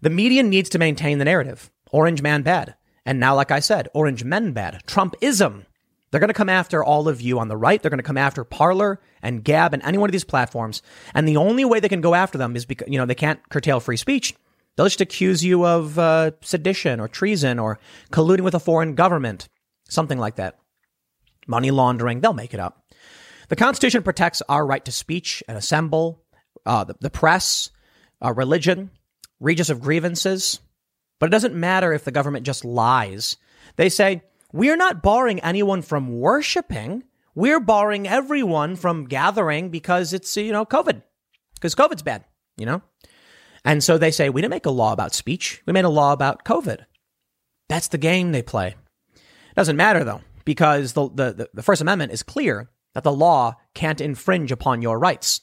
[0.00, 1.70] The media needs to maintain the narrative.
[1.90, 2.76] Orange man bad.
[3.06, 4.82] And now, like I said, orange men bad.
[4.86, 5.66] Trumpism.
[6.14, 7.82] They're going to come after all of you on the right.
[7.82, 10.80] They're going to come after Parler and Gab and any one of these platforms.
[11.12, 13.40] And the only way they can go after them is because, you know, they can't
[13.48, 14.32] curtail free speech.
[14.76, 17.80] They'll just accuse you of uh, sedition or treason or
[18.12, 19.48] colluding with a foreign government,
[19.88, 20.60] something like that.
[21.48, 22.84] Money laundering, they'll make it up.
[23.48, 26.22] The Constitution protects our right to speech and assemble,
[26.64, 27.70] uh, the, the, press,
[28.24, 28.92] uh, religion,
[29.40, 30.60] redress of grievances.
[31.18, 33.36] But it doesn't matter if the government just lies.
[33.74, 34.22] They say,
[34.54, 37.02] we're not barring anyone from worshiping.
[37.34, 41.02] We're barring everyone from gathering because it's, you know, COVID,
[41.54, 42.24] because COVID's bad,
[42.56, 42.80] you know?
[43.64, 45.60] And so they say, we didn't make a law about speech.
[45.66, 46.84] We made a law about COVID.
[47.68, 48.76] That's the game they play.
[49.56, 54.00] Doesn't matter though, because the, the, the First Amendment is clear that the law can't
[54.00, 55.40] infringe upon your rights,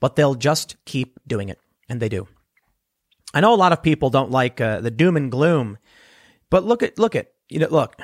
[0.00, 1.60] but they'll just keep doing it.
[1.88, 2.26] And they do.
[3.32, 5.78] I know a lot of people don't like uh, the doom and gloom,
[6.50, 7.94] but look at, look at, you know, look,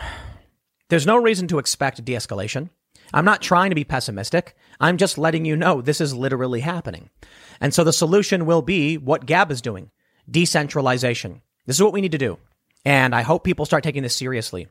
[0.89, 2.71] there's no reason to expect de-escalation.
[3.13, 4.57] I'm not trying to be pessimistic.
[4.81, 7.11] I'm just letting you know this is literally happening.
[7.61, 9.91] And so the solution will be what Gab is doing
[10.29, 11.41] decentralization.
[11.67, 12.39] This is what we need to do.
[12.85, 14.69] And I hope people start taking this seriously.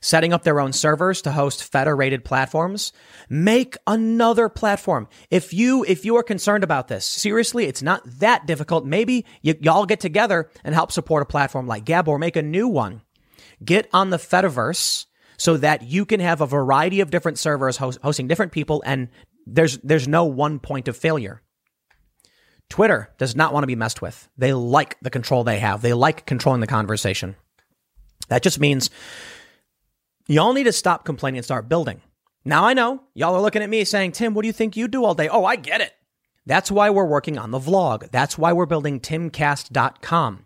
[0.00, 2.92] Setting up their own servers to host federated platforms.
[3.28, 5.08] Make another platform.
[5.30, 8.84] If you, if you are concerned about this, seriously, it's not that difficult.
[8.84, 12.42] Maybe y- y'all get together and help support a platform like Gab or make a
[12.42, 13.02] new one.
[13.64, 15.06] Get on the Fediverse
[15.36, 19.08] so that you can have a variety of different servers host, hosting different people and
[19.46, 21.42] there's, there's no one point of failure.
[22.68, 24.28] Twitter does not want to be messed with.
[24.36, 25.82] They like the control they have.
[25.82, 27.36] They like controlling the conversation.
[28.28, 28.90] That just means
[30.26, 32.00] y'all need to stop complaining and start building.
[32.44, 34.88] Now I know y'all are looking at me saying, Tim, what do you think you
[34.88, 35.28] do all day?
[35.28, 35.92] Oh, I get it.
[36.46, 38.10] That's why we're working on the vlog.
[38.10, 40.44] That's why we're building timcast.com.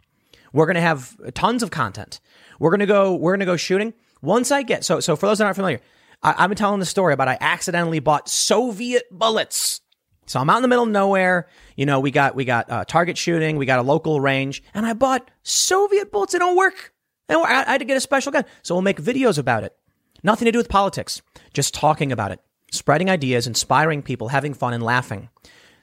[0.53, 2.21] We're going to have tons of content.
[2.59, 3.93] We're going to go, we're going to go shooting.
[4.23, 5.81] Once I get, so, so for those that aren't familiar,
[6.23, 9.81] I, I've been telling the story about I accidentally bought Soviet bullets.
[10.27, 11.49] So I'm out in the middle of nowhere.
[11.77, 13.57] You know, we got, we got uh, target shooting.
[13.57, 16.33] We got a local range and I bought Soviet bullets.
[16.33, 16.93] They don't work.
[17.29, 18.45] And I, I had to get a special gun.
[18.63, 19.75] So we'll make videos about it.
[20.23, 21.23] Nothing to do with politics.
[21.53, 22.41] Just talking about it,
[22.71, 25.31] spreading ideas, inspiring people, having fun and laughing.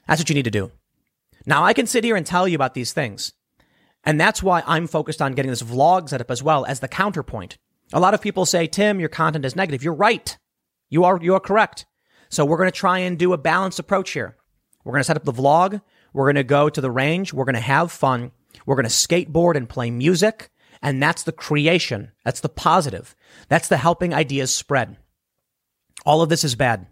[0.06, 0.70] That's what you need to do.
[1.44, 3.32] Now I can sit here and tell you about these things.
[4.04, 6.88] And that's why I'm focused on getting this vlog set up as well as the
[6.88, 7.58] counterpoint.
[7.92, 9.82] A lot of people say, Tim, your content is negative.
[9.82, 10.36] You're right.
[10.90, 11.86] You are, you are correct.
[12.28, 14.36] So we're going to try and do a balanced approach here.
[14.84, 15.80] We're going to set up the vlog.
[16.12, 17.32] We're going to go to the range.
[17.32, 18.32] We're going to have fun.
[18.66, 20.50] We're going to skateboard and play music.
[20.82, 22.12] And that's the creation.
[22.24, 23.16] That's the positive.
[23.48, 24.96] That's the helping ideas spread.
[26.06, 26.86] All of this is bad.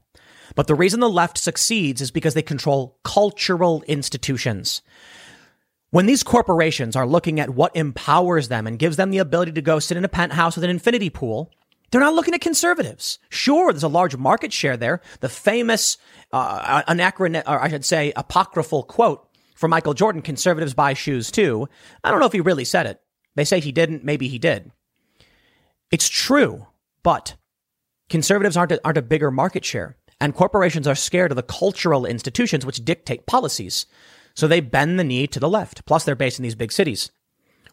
[0.54, 4.82] But the reason the left succeeds is because they control cultural institutions.
[5.90, 9.62] When these corporations are looking at what empowers them and gives them the ability to
[9.62, 11.50] go sit in a penthouse with an infinity pool,
[11.90, 13.18] they're not looking at conservatives.
[13.28, 15.00] Sure, there's a large market share there.
[15.20, 15.96] The famous,
[16.32, 21.68] uh, anachron, or I should say, apocryphal quote from Michael Jordan, conservatives buy shoes too.
[22.02, 23.00] I don't know if he really said it.
[23.36, 24.04] They say he didn't.
[24.04, 24.72] Maybe he did.
[25.92, 26.66] It's true,
[27.04, 27.36] but
[28.08, 32.06] conservatives aren't a, aren't a bigger market share and corporations are scared of the cultural
[32.06, 33.86] institutions which dictate policies.
[34.36, 35.84] So they bend the knee to the left.
[35.86, 37.10] Plus, they're based in these big cities.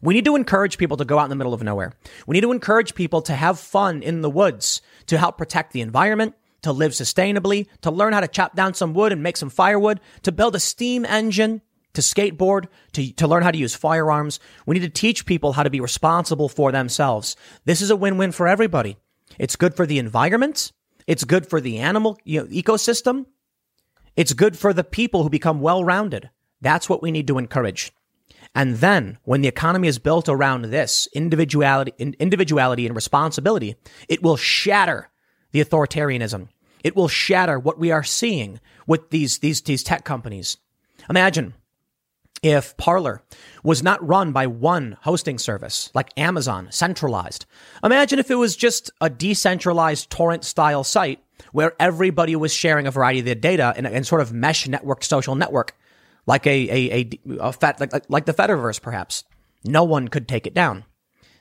[0.02, 1.94] We need to encourage people to go out in the middle of nowhere.
[2.26, 5.82] We need to encourage people to have fun in the woods, to help protect the
[5.82, 9.50] environment, to live sustainably, to learn how to chop down some wood and make some
[9.50, 11.62] firewood, to build a steam engine,
[11.94, 14.40] to skateboard, to, to learn how to use firearms.
[14.66, 17.36] We need to teach people how to be responsible for themselves.
[17.66, 18.98] This is a win-win for everybody.
[19.38, 20.72] It's good for the environment.
[21.08, 23.26] It's good for the animal you know, ecosystem.
[24.16, 26.30] It's good for the people who become well-rounded.
[26.64, 27.92] That's what we need to encourage.
[28.56, 33.76] And then when the economy is built around this individuality, individuality and responsibility,
[34.08, 35.10] it will shatter
[35.52, 36.50] the authoritarianism.
[36.84, 40.58] It will shatter what we are seeing with these, these, these tech companies.
[41.10, 41.54] Imagine
[42.44, 43.22] if Parler
[43.64, 47.46] was not run by one hosting service like Amazon, centralized.
[47.84, 51.24] Imagine if it was just a decentralized torrent style site
[51.54, 55.04] where everybody was sharing a variety of their data in in sort of mesh network
[55.04, 55.76] social network
[56.26, 59.24] like a, a, a, a fat, like, like, the Fediverse, perhaps.
[59.66, 60.78] No one could take it down.
[60.78, 60.86] And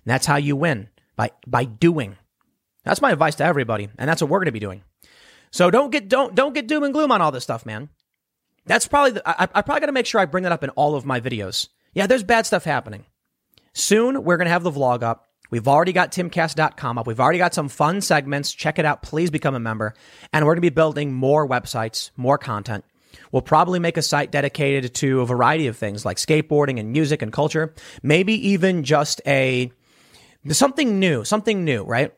[0.06, 2.16] that's how you win by, by doing.
[2.84, 3.88] That's my advice to everybody.
[3.98, 4.82] And that's what we're going to be doing.
[5.50, 7.90] So don't get, don't, don't get doom and gloom on all this stuff, man.
[8.66, 10.70] That's probably, the, I, I probably got to make sure I bring that up in
[10.70, 11.68] all of my videos.
[11.94, 13.04] Yeah, there's bad stuff happening.
[13.72, 15.28] Soon we're going to have the vlog up.
[15.50, 17.06] We've already got timcast.com up.
[17.06, 18.52] We've already got some fun segments.
[18.52, 19.02] Check it out.
[19.02, 19.94] Please become a member.
[20.32, 22.86] And we're going to be building more websites, more content.
[23.32, 27.22] We'll probably make a site dedicated to a variety of things like skateboarding and music
[27.22, 27.74] and culture.
[28.02, 29.72] Maybe even just a
[30.50, 32.12] something new, something new, right?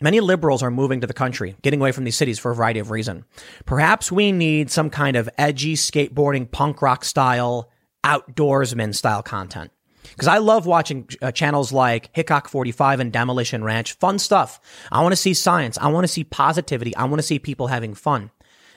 [0.00, 2.78] Many liberals are moving to the country, getting away from these cities for a variety
[2.78, 3.24] of reasons.
[3.66, 7.68] Perhaps we need some kind of edgy skateboarding, punk rock style,
[8.04, 9.72] outdoorsman style content.
[10.10, 13.94] Because I love watching uh, channels like Hickok 45 and Demolition Ranch.
[13.94, 14.60] Fun stuff.
[14.90, 15.78] I want to see science.
[15.78, 16.94] I want to see positivity.
[16.96, 18.30] I want to see people having fun.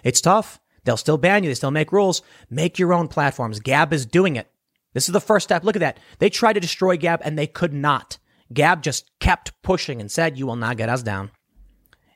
[0.04, 0.60] It's tough.
[0.84, 1.50] They'll still ban you.
[1.50, 2.22] They still make rules.
[2.50, 3.60] Make your own platforms.
[3.60, 4.52] Gab is doing it.
[4.94, 5.64] This is the first step.
[5.64, 6.00] Look at that.
[6.20, 8.18] They tried to destroy Gab and they could not.
[8.54, 11.32] Gab just kept pushing and said, you will not get us down.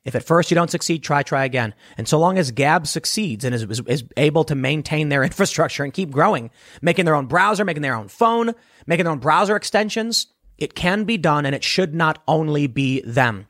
[0.04, 1.74] If at first you don't succeed, try, try again.
[1.98, 5.84] And so long as Gab succeeds and is, is, is, able to maintain their infrastructure
[5.84, 6.52] and keep growing,
[6.82, 8.54] making their own browser, making their own phone,
[8.86, 10.28] making their own browser extensions,
[10.58, 13.48] it can be done and it should not only be them.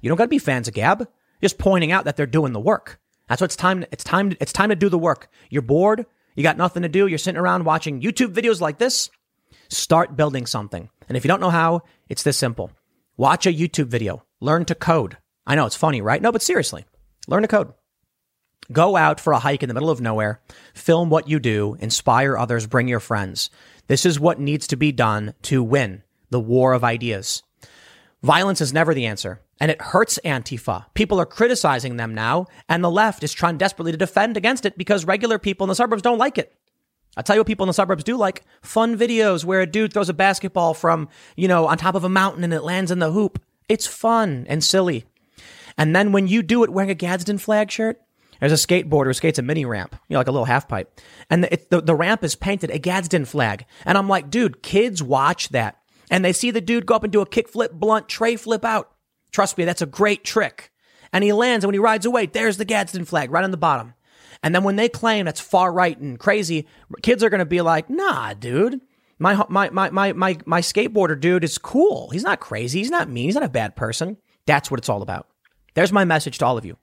[0.00, 1.08] You don't got to be fans of Gab.
[1.42, 2.99] Just pointing out that they're doing the work.
[3.30, 3.84] That's what it's time.
[3.92, 4.36] It's time.
[4.40, 5.30] It's time to do the work.
[5.50, 6.04] You're bored.
[6.34, 7.06] You got nothing to do.
[7.06, 9.08] You're sitting around watching YouTube videos like this.
[9.68, 10.90] Start building something.
[11.08, 12.72] And if you don't know how, it's this simple.
[13.16, 14.24] Watch a YouTube video.
[14.40, 15.16] Learn to code.
[15.46, 16.20] I know it's funny, right?
[16.20, 16.86] No, but seriously,
[17.28, 17.72] learn to code.
[18.72, 20.40] Go out for a hike in the middle of nowhere,
[20.74, 23.50] film what you do, inspire others, bring your friends.
[23.86, 27.42] This is what needs to be done to win the war of ideas.
[28.22, 30.86] Violence is never the answer, and it hurts Antifa.
[30.94, 34.78] People are criticizing them now, and the left is trying desperately to defend against it
[34.78, 36.52] because regular people in the suburbs don't like it.
[37.16, 39.92] I'll tell you what people in the suburbs do like fun videos where a dude
[39.92, 43.00] throws a basketball from, you know, on top of a mountain and it lands in
[43.00, 43.42] the hoop.
[43.68, 45.04] It's fun and silly.
[45.76, 48.00] And then when you do it wearing a Gadsden flag shirt,
[48.38, 51.00] there's a skateboarder who skates a mini ramp, you know, like a little half pipe.
[51.28, 53.66] And the, it, the, the ramp is painted a Gadsden flag.
[53.84, 55.78] And I'm like, dude, kids watch that.
[56.10, 58.92] And they see the dude go up and do a kickflip, blunt, tray flip out.
[59.32, 60.70] Trust me, that's a great trick.
[61.12, 63.56] And he lands, and when he rides away, there's the Gadsden flag right on the
[63.56, 63.94] bottom.
[64.42, 66.66] And then when they claim that's far right and crazy,
[67.02, 68.80] kids are going to be like, nah, dude.
[69.18, 72.08] My, my, my, my, my, my skateboarder dude is cool.
[72.10, 72.78] He's not crazy.
[72.78, 73.26] He's not mean.
[73.26, 74.16] He's not a bad person.
[74.46, 75.28] That's what it's all about.
[75.74, 76.78] There's my message to all of you.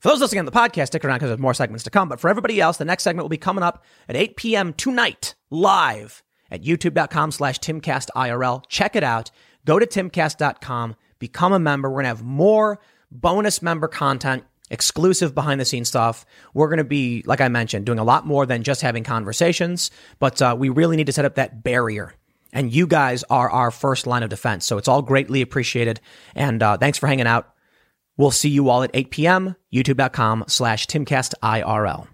[0.00, 2.08] For those listening on the podcast, stick around because there's more segments to come.
[2.08, 4.72] But for everybody else, the next segment will be coming up at 8 p.m.
[4.72, 8.64] tonight, live at youtube.com slash timcastirl.
[8.68, 9.30] Check it out.
[9.66, 11.88] Go to timcast.com, become a member.
[11.88, 12.78] We're going to have more
[13.10, 16.24] bonus member content, exclusive behind the scenes stuff.
[16.54, 19.90] We're going to be, like I mentioned, doing a lot more than just having conversations,
[20.18, 22.14] but uh, we really need to set up that barrier.
[22.52, 24.64] And you guys are our first line of defense.
[24.64, 26.00] So it's all greatly appreciated.
[26.34, 27.52] And uh, thanks for hanging out.
[28.16, 29.56] We'll see you all at 8 p.m.
[29.72, 32.08] YouTube.com slash TimcastIRL.